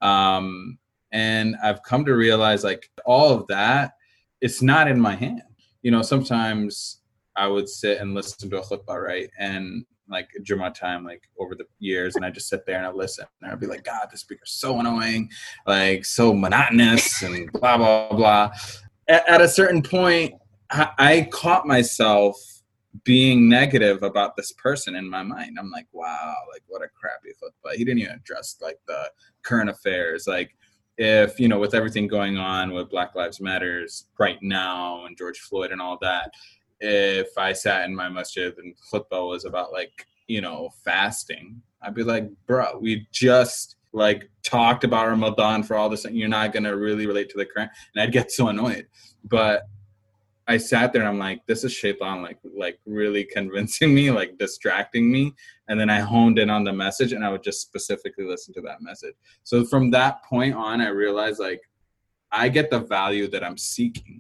[0.02, 0.80] Um,
[1.12, 3.94] and I've come to realize like all of that,
[4.42, 5.44] it's not in my hand.
[5.82, 7.00] You know, sometimes
[7.36, 9.30] I would sit and listen to a khutbah, right?
[9.40, 12.86] And like during my time, like over the years, and I just sit there and
[12.86, 15.30] I listen, and I'd be like, God, this speaker's so annoying,
[15.66, 18.52] like so monotonous, and blah blah blah.
[19.08, 20.34] At, at a certain point,
[20.70, 22.38] I, I caught myself
[23.04, 25.58] being negative about this person in my mind.
[25.60, 27.76] I'm like, wow, like what a crappy khutbah.
[27.76, 29.10] He didn't even address like the
[29.44, 30.56] current affairs, like.
[30.96, 35.40] If you know, with everything going on with Black Lives Matters right now and George
[35.40, 36.30] Floyd and all that,
[36.84, 41.96] if I sat in my masjid and khutbah was about like, you know, fasting, I'd
[41.96, 46.52] be like, bro, we just like talked about Ramadan for all this and you're not
[46.52, 48.88] gonna really relate to the current and I'd get so annoyed.
[49.24, 49.64] But
[50.46, 54.38] I sat there and I'm like, this is shaitan like like really convincing me, like
[54.38, 55.34] distracting me.
[55.70, 58.62] And then I honed in on the message and I would just specifically listen to
[58.62, 59.16] that message.
[59.44, 61.62] So from that point on I realized like
[62.30, 64.20] I get the value that I'm seeking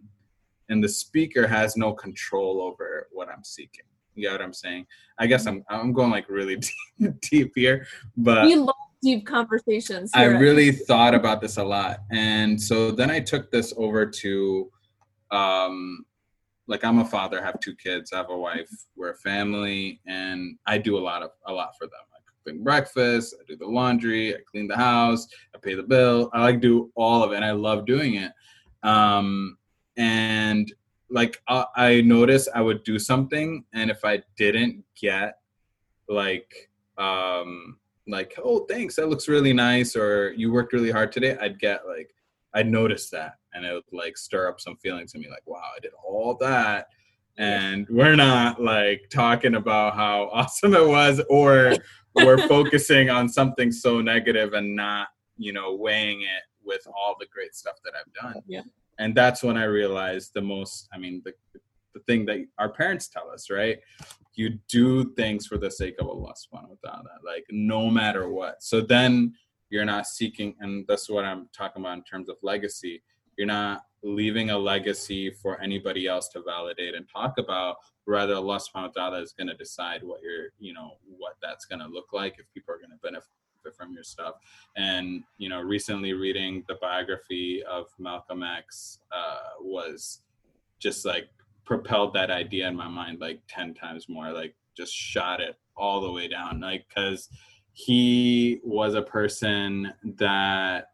[0.69, 3.85] and the speaker has no control over what I'm seeking.
[4.15, 4.85] You get what I'm saying?
[5.17, 7.87] I guess I'm I'm going like really deep, deep here,
[8.17, 13.09] but we love deep conversations I really thought about this a lot, and so then
[13.09, 14.71] I took this over to,
[15.31, 16.05] um,
[16.67, 19.99] like I'm a father, I have two kids, I have a wife, we're a family,
[20.05, 21.93] and I do a lot of a lot for them.
[22.13, 25.83] I cook them breakfast, I do the laundry, I clean the house, I pay the
[25.83, 26.29] bill.
[26.33, 28.31] I like do all of it, and I love doing it.
[28.83, 29.57] Um,
[29.97, 30.71] and
[31.09, 35.35] like I, I noticed I would do something, and if I didn't get
[36.09, 37.77] like um
[38.07, 41.87] like oh thanks that looks really nice or you worked really hard today i'd get
[41.87, 42.13] like
[42.53, 45.61] i'd notice that and it would like stir up some feelings in me like wow
[45.75, 46.87] i did all that.
[47.35, 51.75] And we're not like talking about how awesome it was or
[52.13, 57.25] we're focusing on something so negative and not you know weighing it with all the
[57.33, 58.43] great stuff that i've done.
[58.47, 58.61] Yeah.
[58.99, 61.33] And that's when i realized the most i mean the
[61.93, 63.79] the thing that our parents tell us right
[64.35, 68.63] you do things for the sake of Allah subhanahu wa ta'ala, like no matter what.
[68.63, 69.33] So then
[69.69, 73.03] you're not seeking, and that's what I'm talking about in terms of legacy.
[73.37, 77.77] You're not leaving a legacy for anybody else to validate and talk about.
[78.05, 81.65] Rather, Allah subhanahu wa ta'ala is going to decide what you're, you know, what that's
[81.65, 83.29] going to look like if people are going to benefit
[83.71, 84.35] from your stuff.
[84.75, 90.21] And, you know, recently reading the biography of Malcolm X uh, was
[90.79, 91.29] just like
[91.65, 96.01] propelled that idea in my mind like 10 times more like just shot it all
[96.01, 97.29] the way down like because
[97.71, 100.89] he was a person that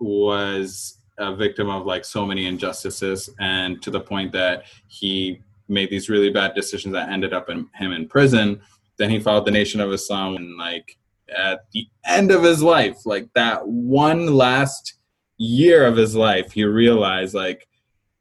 [0.00, 5.90] was a victim of like so many injustices and to the point that he made
[5.90, 8.60] these really bad decisions that ended up in him in prison.
[8.96, 10.98] Then he followed the Nation of Islam and like
[11.36, 14.98] at the end of his life, like that one last
[15.38, 17.66] year of his life, he realized like,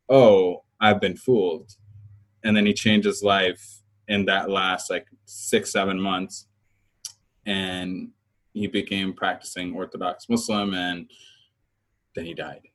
[0.09, 1.71] oh, I've been fooled.
[2.43, 6.47] And then he changed his life in that last like six, seven months.
[7.45, 8.09] And
[8.53, 11.09] he became practicing Orthodox Muslim and
[12.15, 12.68] then he died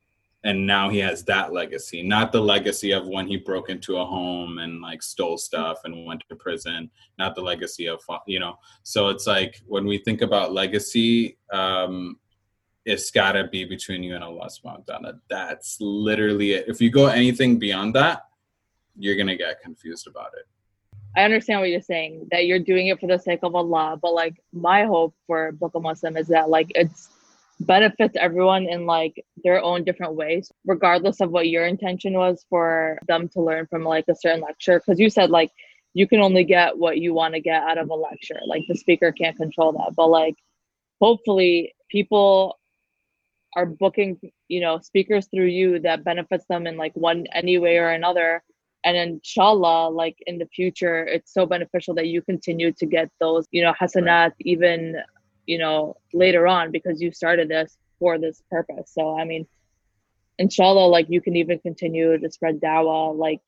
[0.44, 4.04] and now he has that legacy not the legacy of when he broke into a
[4.04, 8.54] home and like stole stuff and went to prison not the legacy of you know
[8.82, 12.16] so it's like when we think about legacy um
[12.84, 15.14] it's got to be between you and Allah subhanahu wa ta'ala.
[15.30, 16.66] That's literally it.
[16.68, 18.22] If you go anything beyond that,
[18.96, 20.46] you're to get confused about it.
[21.16, 23.98] I understand what you're saying, that you're doing it for the sake of Allah.
[24.00, 27.08] But like, my hope for Book a Muslim is that like it's
[27.60, 32.98] benefits everyone in like their own different ways regardless of what your intention was for
[33.06, 34.80] them to learn from like a certain lecture.
[34.80, 35.50] Because you said like
[35.94, 38.40] you can only get what you want to get out of a lecture.
[38.46, 39.94] Like the speaker can't control that.
[39.96, 40.36] But like
[41.00, 42.58] hopefully people
[43.56, 47.78] are booking you know speakers through you that benefits them in like one any way
[47.78, 48.42] or another.
[48.82, 53.46] And inshallah like in the future it's so beneficial that you continue to get those
[53.50, 54.96] you know hasanat even
[55.46, 58.90] you know, later on because you started this for this purpose.
[58.92, 59.46] So, I mean,
[60.38, 63.42] inshallah, like you can even continue to spread dawah, like,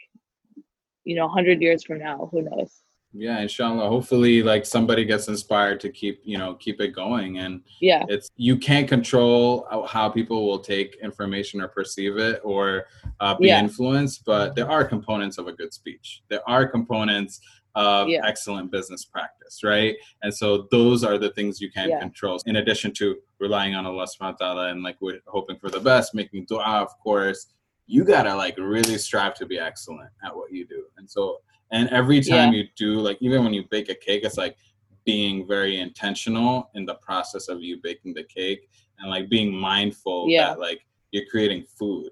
[1.05, 2.83] you know, 100 years from now, who knows?
[3.19, 7.63] yeah inshallah hopefully like somebody gets inspired to keep you know keep it going and
[7.81, 12.87] yeah it's you can't control how people will take information or perceive it or
[13.21, 13.61] uh, be yeah.
[13.61, 17.41] influenced but there are components of a good speech there are components
[17.77, 18.23] of yeah.
[18.25, 19.95] excellent business practice, right?
[20.23, 22.01] And so those are the things you can yeah.
[22.01, 22.41] control.
[22.47, 25.79] In addition to relying on Allah subhanahu wa ta'ala and like we're hoping for the
[25.79, 27.49] best, making dua, of course,
[27.87, 30.85] you gotta like really strive to be excellent at what you do.
[30.97, 32.63] And so and every time yeah.
[32.63, 34.57] you do, like even when you bake a cake, it's like
[35.05, 40.27] being very intentional in the process of you baking the cake and like being mindful
[40.29, 40.49] yeah.
[40.49, 42.11] that like you're creating food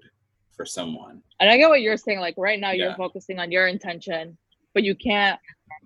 [0.53, 1.23] for someone.
[1.41, 2.21] And I get what you're saying.
[2.21, 4.37] Like right now, you're focusing on your intention
[4.75, 5.41] but you can't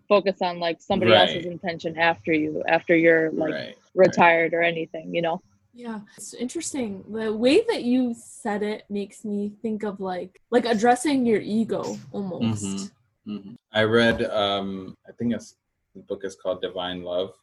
[0.09, 1.28] focus on like somebody right.
[1.28, 3.76] else's intention after you after you're like right.
[3.95, 4.59] retired right.
[4.59, 5.41] or anything you know
[5.74, 10.64] yeah it's interesting the way that you said it makes me think of like like
[10.64, 13.32] addressing your ego almost mm-hmm.
[13.32, 13.55] Mm-hmm.
[13.72, 15.57] i read um i think it's
[15.95, 17.34] the book is called divine love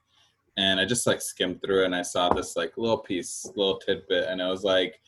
[0.57, 3.77] and i just like skimmed through it and i saw this like little piece little
[3.77, 4.99] tidbit and it was like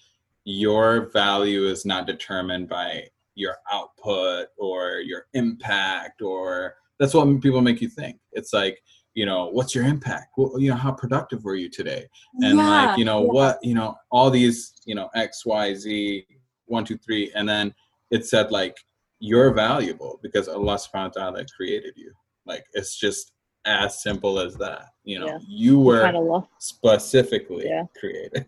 [0.46, 3.04] your value is not determined by
[3.38, 8.18] your output or your impact or that's what people make you think.
[8.32, 8.82] It's like
[9.14, 10.34] you know what's your impact?
[10.38, 12.08] Well, you know how productive were you today?
[12.42, 13.32] And yeah, like you know yeah.
[13.32, 16.26] what you know all these you know x y z
[16.66, 17.74] one two three and then
[18.12, 18.78] it said like
[19.20, 22.12] you're valuable because allah subhanahu wa ta'ala created you.
[22.46, 23.32] Like it's just
[23.66, 25.28] as simple as that you know?
[25.28, 25.40] Yeah.
[25.48, 27.70] you were specifically
[28.00, 28.46] created.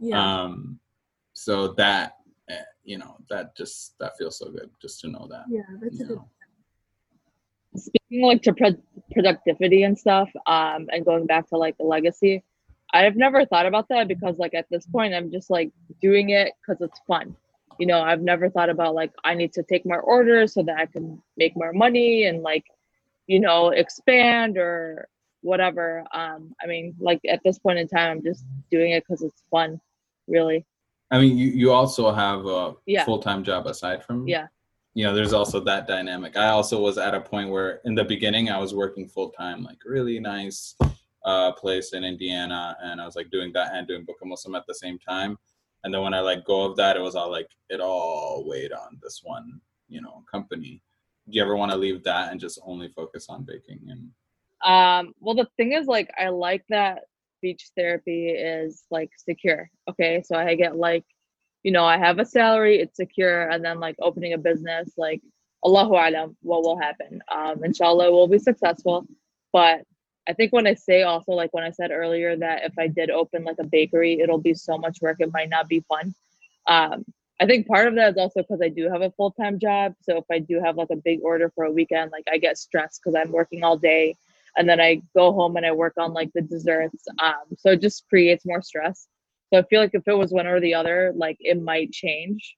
[0.00, 0.42] Yeah.
[0.42, 0.78] um
[1.32, 2.17] so that
[2.84, 6.04] you know that just that feels so good just to know that yeah that's a
[6.04, 6.20] good
[7.76, 8.82] speaking like to pro-
[9.12, 12.42] productivity and stuff um and going back to like the legacy
[12.94, 15.70] i've never thought about that because like at this point i'm just like
[16.00, 17.36] doing it because it's fun.
[17.78, 20.78] You know i've never thought about like i need to take more orders so that
[20.78, 22.64] i can make more money and like
[23.26, 25.08] you know expand or
[25.42, 26.04] whatever.
[26.12, 29.42] Um i mean like at this point in time i'm just doing it because it's
[29.50, 29.80] fun
[30.26, 30.66] really
[31.10, 33.04] I mean, you, you also have a yeah.
[33.04, 34.46] full time job aside from yeah.
[34.94, 36.36] You know, there's also that dynamic.
[36.36, 39.62] I also was at a point where in the beginning I was working full time,
[39.62, 40.74] like really nice
[41.24, 44.56] uh, place in Indiana, and I was like doing that and doing Book a Muslim
[44.56, 45.38] at the same time.
[45.84, 48.72] And then when I let go of that, it was all like it all weighed
[48.72, 50.82] on this one, you know, company.
[51.28, 54.10] Do you ever want to leave that and just only focus on baking and
[54.64, 57.04] um well the thing is like i like that
[57.38, 59.70] speech therapy is like secure.
[59.88, 60.22] Okay.
[60.24, 61.04] So I get like,
[61.62, 65.20] you know, I have a salary, it's secure, and then like opening a business, like
[65.64, 67.20] Allahu Alam, what will happen.
[67.34, 69.06] Um, inshallah we'll be successful.
[69.52, 69.82] But
[70.28, 73.10] I think when I say also like when I said earlier that if I did
[73.10, 76.14] open like a bakery, it'll be so much work, it might not be fun.
[76.66, 77.04] Um,
[77.40, 79.94] I think part of that is also because I do have a full time job.
[80.02, 82.58] So if I do have like a big order for a weekend, like I get
[82.58, 84.16] stressed because I'm working all day
[84.58, 87.04] and then I go home and I work on like the desserts.
[87.22, 89.06] Um, so it just creates more stress.
[89.52, 92.56] So I feel like if it was one or the other, like it might change,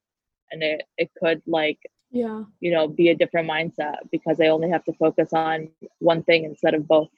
[0.50, 1.78] and it it could like
[2.10, 6.22] yeah you know be a different mindset because I only have to focus on one
[6.24, 7.08] thing instead of both.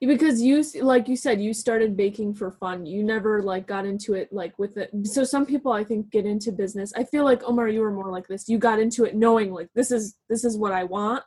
[0.00, 4.14] because you like you said you started baking for fun you never like got into
[4.14, 7.42] it like with it so some people i think get into business i feel like
[7.44, 10.44] omar you were more like this you got into it knowing like this is this
[10.44, 11.22] is what i want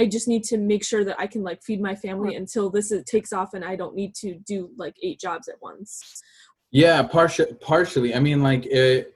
[0.00, 2.90] i just need to make sure that i can like feed my family until this
[2.90, 6.22] is, takes off and i don't need to do like eight jobs at once
[6.70, 8.62] yeah partially partially i mean like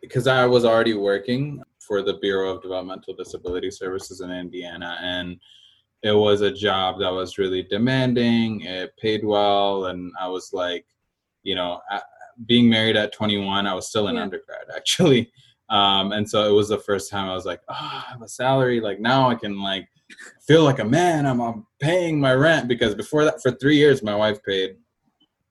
[0.02, 5.38] because i was already working for the bureau of developmental disability services in indiana and
[6.04, 8.60] it was a job that was really demanding.
[8.60, 10.84] It paid well, and I was like,
[11.44, 11.80] you know,
[12.44, 14.22] being married at 21, I was still an yeah.
[14.22, 15.32] undergrad actually,
[15.70, 18.28] um, and so it was the first time I was like, oh, I have a
[18.28, 18.80] salary.
[18.80, 19.88] Like now I can like
[20.46, 21.26] feel like a man.
[21.26, 24.76] I'm, I'm paying my rent because before that, for three years, my wife paid.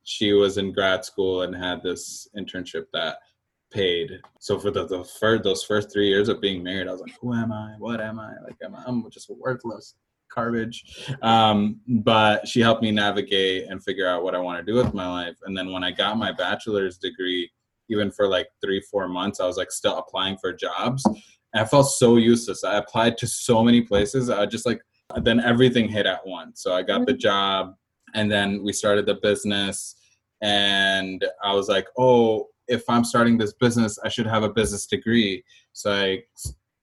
[0.05, 3.17] She was in grad school and had this internship that
[3.71, 4.19] paid.
[4.39, 7.15] So for the, the first, those first three years of being married, I was like,
[7.21, 7.75] who am I?
[7.79, 8.33] What am I?
[8.43, 9.95] Like, am I, I'm just worthless
[10.33, 11.07] garbage.
[11.21, 14.93] Um, but she helped me navigate and figure out what I want to do with
[14.93, 15.37] my life.
[15.43, 17.51] And then when I got my bachelor's degree,
[17.89, 21.05] even for like three, four months, I was like still applying for jobs.
[21.53, 22.63] And I felt so useless.
[22.63, 24.29] I applied to so many places.
[24.29, 24.81] I just like,
[25.21, 26.63] then everything hit at once.
[26.63, 27.75] So I got the job
[28.15, 29.95] and then we started the business.
[30.41, 34.87] And I was like, oh, if I'm starting this business, I should have a business
[34.87, 35.43] degree.
[35.73, 36.23] So I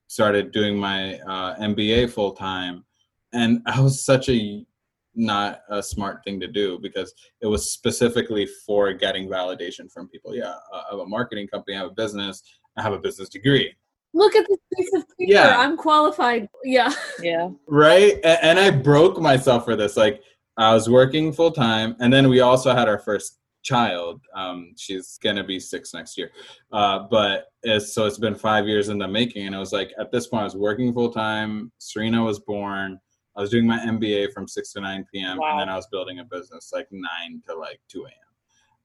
[0.06, 2.84] started doing my uh, MBA full time
[3.32, 4.64] and I was such a
[5.14, 10.34] not a smart thing to do because it was specifically for getting validation from people.
[10.34, 12.42] Yeah, I have a marketing company, I have a business,
[12.76, 13.74] I have a business degree.
[14.12, 15.32] Look at this piece of paper.
[15.32, 15.58] Yeah.
[15.58, 16.48] I'm qualified.
[16.64, 16.92] Yeah.
[17.22, 17.50] Yeah.
[17.66, 18.14] Right.
[18.24, 19.96] And, and I broke myself for this.
[19.96, 20.22] Like
[20.56, 24.20] I was working full time, and then we also had our first child.
[24.34, 26.32] Um, she's gonna be six next year.
[26.72, 29.92] Uh, but it's, so it's been five years in the making, and it was like
[29.98, 31.70] at this point I was working full time.
[31.78, 32.98] Serena was born
[33.36, 35.38] I was doing my MBA from 6 to 9 p.m.
[35.38, 35.52] Wow.
[35.52, 38.12] and then I was building a business like 9 to like 2 a.m.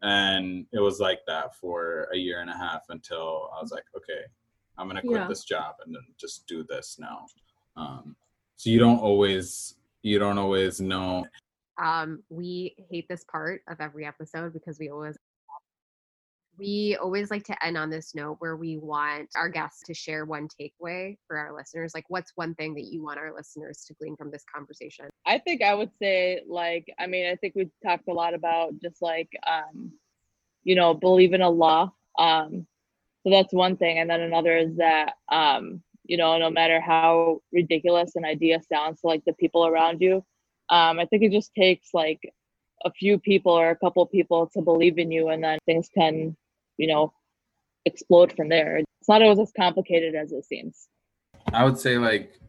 [0.01, 3.83] And it was like that for a year and a half until I was like,
[3.97, 4.21] okay,
[4.77, 5.27] I'm going to quit yeah.
[5.27, 7.25] this job and then just do this now.
[7.77, 8.15] Um,
[8.57, 11.25] so you don't always, you don't always know.
[11.81, 15.17] Um, we hate this part of every episode because we always
[16.57, 20.25] we always like to end on this note where we want our guests to share
[20.25, 21.93] one takeaway for our listeners.
[21.93, 25.09] Like, what's one thing that you want our listeners to glean from this conversation?
[25.25, 28.73] I think I would say, like, I mean, I think we talked a lot about
[28.81, 29.91] just like, um,
[30.63, 31.91] you know, believe in Allah.
[32.17, 32.65] Um,
[33.25, 33.97] so that's one thing.
[33.97, 39.01] And then another is that, um, you know, no matter how ridiculous an idea sounds
[39.01, 40.23] to like the people around you,
[40.69, 42.19] um, I think it just takes like
[42.83, 46.35] a few people or a couple people to believe in you and then things can
[46.77, 47.13] you know,
[47.85, 48.77] explode from there.
[48.77, 50.87] It's not always as complicated as it seems.
[51.53, 52.39] I would say like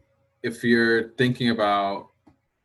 [0.43, 2.09] if you're thinking about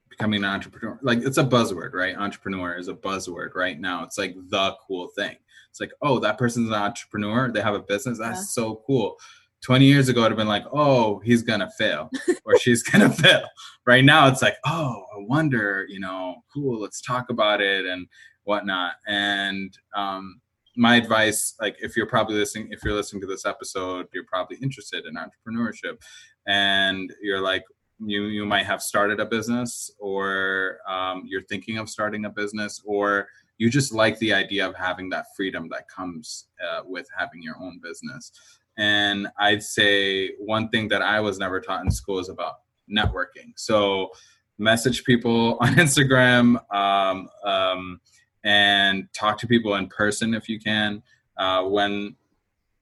[0.09, 2.17] becoming an entrepreneur, like it's a buzzword, right?
[2.17, 4.05] Entrepreneur is a buzzword right now.
[4.05, 5.37] It's like the cool thing.
[5.73, 7.51] It's like, oh, that person's an entrepreneur.
[7.51, 8.19] They have a business.
[8.19, 8.63] That's yeah.
[8.63, 9.17] so cool.
[9.63, 12.11] 20 years ago, it'd have been like, oh, he's gonna fail
[12.45, 13.45] or she's gonna fail.
[13.87, 18.07] Right now, it's like, oh, I wonder, you know, cool, let's talk about it and
[18.45, 18.97] whatnot.
[19.07, 20.43] And um,
[20.77, 24.57] my advice like if you're probably listening if you're listening to this episode you're probably
[24.63, 25.99] interested in entrepreneurship
[26.47, 27.63] and you're like
[28.01, 32.81] you you might have started a business or um, you're thinking of starting a business
[32.85, 33.29] or
[33.63, 37.55] you just like the idea of having that freedom that comes uh, with having your
[37.61, 38.33] own business.
[38.77, 42.55] And i'd say one thing that i was never taught in school is about
[42.91, 43.53] networking.
[43.55, 44.11] So
[44.59, 46.45] message people on instagram
[46.75, 48.01] um, um,
[48.43, 51.03] and talk to people in person if you can
[51.37, 52.17] uh, when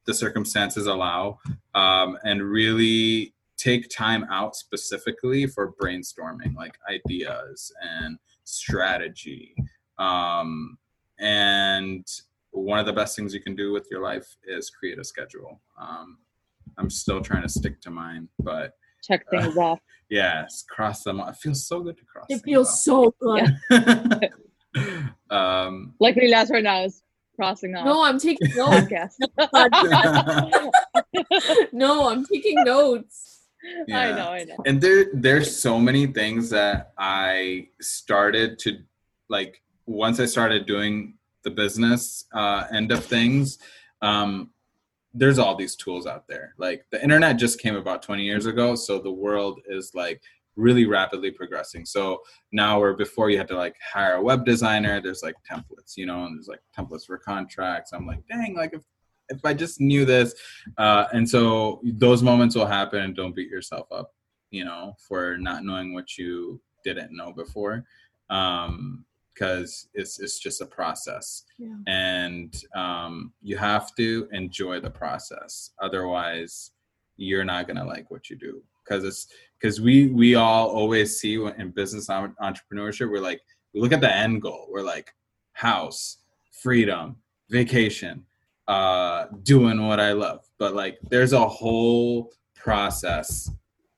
[0.07, 1.39] the circumstances allow
[1.75, 9.55] um, and really take time out specifically for brainstorming like ideas and strategy
[10.01, 10.77] um,
[11.19, 12.05] and
[12.51, 15.61] one of the best things you can do with your life is create a schedule
[15.81, 16.19] um,
[16.79, 18.73] i'm still trying to stick to mine but
[19.03, 19.81] check things uh, off
[20.11, 22.75] yes cross them off it feels so good to cross it feels off.
[22.75, 24.29] so good yeah.
[25.31, 27.03] um, Luckily, last right now is
[27.37, 27.85] crossing off.
[27.85, 29.19] No, I'm taking notes.
[31.73, 33.41] no, I'm taking notes.
[33.87, 33.99] Yeah.
[33.99, 34.57] I know, I know.
[34.67, 38.79] And there, there's so many things that I started to
[39.29, 39.63] like.
[39.91, 43.59] Once I started doing the business uh, end of things,
[44.03, 44.51] um,
[45.13, 46.55] there's all these tools out there.
[46.59, 50.23] Like the internet just came about 20 years ago, so the world is like
[50.55, 51.85] really rapidly progressing.
[51.85, 52.21] So
[52.53, 56.07] now where before you had to like hire a web designer, there's like templates, you
[56.07, 57.93] know, and there's like templates for contracts.
[57.93, 58.83] I'm like, dang, like if
[59.29, 60.35] if I just knew this.
[60.77, 64.13] Uh, and so those moments will happen don't beat yourself up,
[64.51, 67.85] you know, for not knowing what you didn't know before.
[68.29, 69.05] Um,
[69.35, 71.45] because it's it's just a process.
[71.59, 71.77] Yeah.
[71.87, 75.71] and um, you have to enjoy the process.
[75.81, 76.73] Otherwise
[77.17, 78.63] you're not gonna like what you do.
[78.85, 79.27] Because it's
[79.59, 83.41] because we we all always see in business entrepreneurship we're like
[83.75, 84.67] we look at the end goal.
[84.71, 85.13] We're like
[85.53, 86.19] house
[86.63, 87.17] freedom
[87.51, 88.25] vacation
[88.69, 90.47] uh doing what i love.
[90.59, 93.51] But like there's a whole process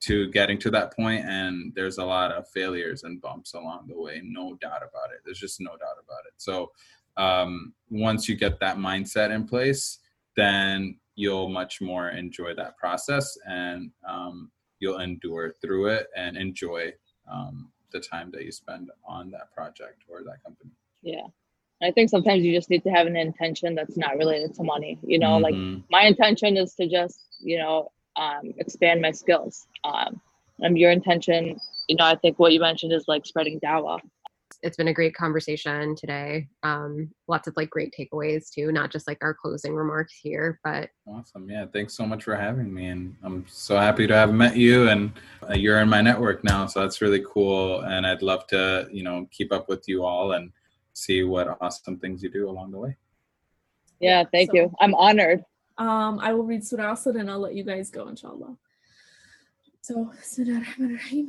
[0.03, 3.97] to getting to that point and there's a lot of failures and bumps along the
[3.97, 6.71] way no doubt about it there's just no doubt about it so
[7.15, 9.99] um, once you get that mindset in place
[10.35, 16.91] then you'll much more enjoy that process and um, you'll endure through it and enjoy
[17.31, 20.71] um, the time that you spend on that project or that company
[21.01, 21.27] Yeah.
[21.81, 24.97] I think sometimes you just need to have an intention that's not related to money.
[25.03, 25.83] You know, like Mhm.
[25.89, 29.67] my intention is to just, you know, um, expand my skills.
[29.83, 30.21] Um,
[30.59, 33.99] and your intention, you know, I think what you mentioned is like spreading dawa.
[34.61, 36.47] It's been a great conversation today.
[36.61, 40.89] Um, lots of like great takeaways too, not just like our closing remarks here, but
[41.07, 41.49] Awesome.
[41.49, 41.65] Yeah.
[41.65, 42.87] Thanks so much for having me.
[42.87, 45.11] And I'm so happy to have met you and
[45.49, 46.67] uh, you're in my network now.
[46.67, 47.81] So that's really cool.
[47.81, 50.51] And I'd love to, you know, keep up with you all and
[50.93, 52.95] see what awesome things you do along the way.
[53.99, 54.73] Yeah, thank So- you.
[54.79, 55.43] I'm honored.
[55.78, 58.56] Um, I will read Surah Asr and I'll let you guys go, inshallah.
[59.80, 61.28] So, بسم الله الرحمن الرحيم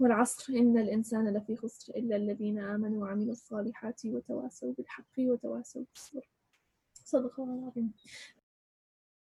[0.00, 6.28] والعصر إن الإنسان لفي خسر إلا الذين آمنوا وعملوا الصالحات وتواصوا بالحق وتواصوا بالصبر
[7.04, 7.92] صدق الله العظيم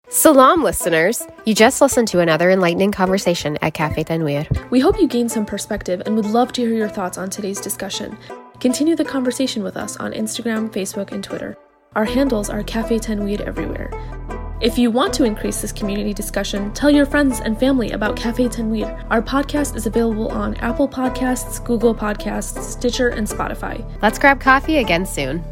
[0.09, 1.25] Salam, listeners!
[1.45, 4.45] You just listened to another enlightening conversation at Cafe Tanwir.
[4.69, 7.61] We hope you gained some perspective and would love to hear your thoughts on today's
[7.61, 8.17] discussion.
[8.59, 11.57] Continue the conversation with us on Instagram, Facebook, and Twitter.
[11.95, 13.91] Our handles are Cafe Tanweed everywhere.
[14.60, 18.48] If you want to increase this community discussion, tell your friends and family about Cafe
[18.48, 19.06] Tanwir.
[19.08, 23.88] Our podcast is available on Apple Podcasts, Google Podcasts, Stitcher, and Spotify.
[24.02, 25.44] Let's grab coffee again soon.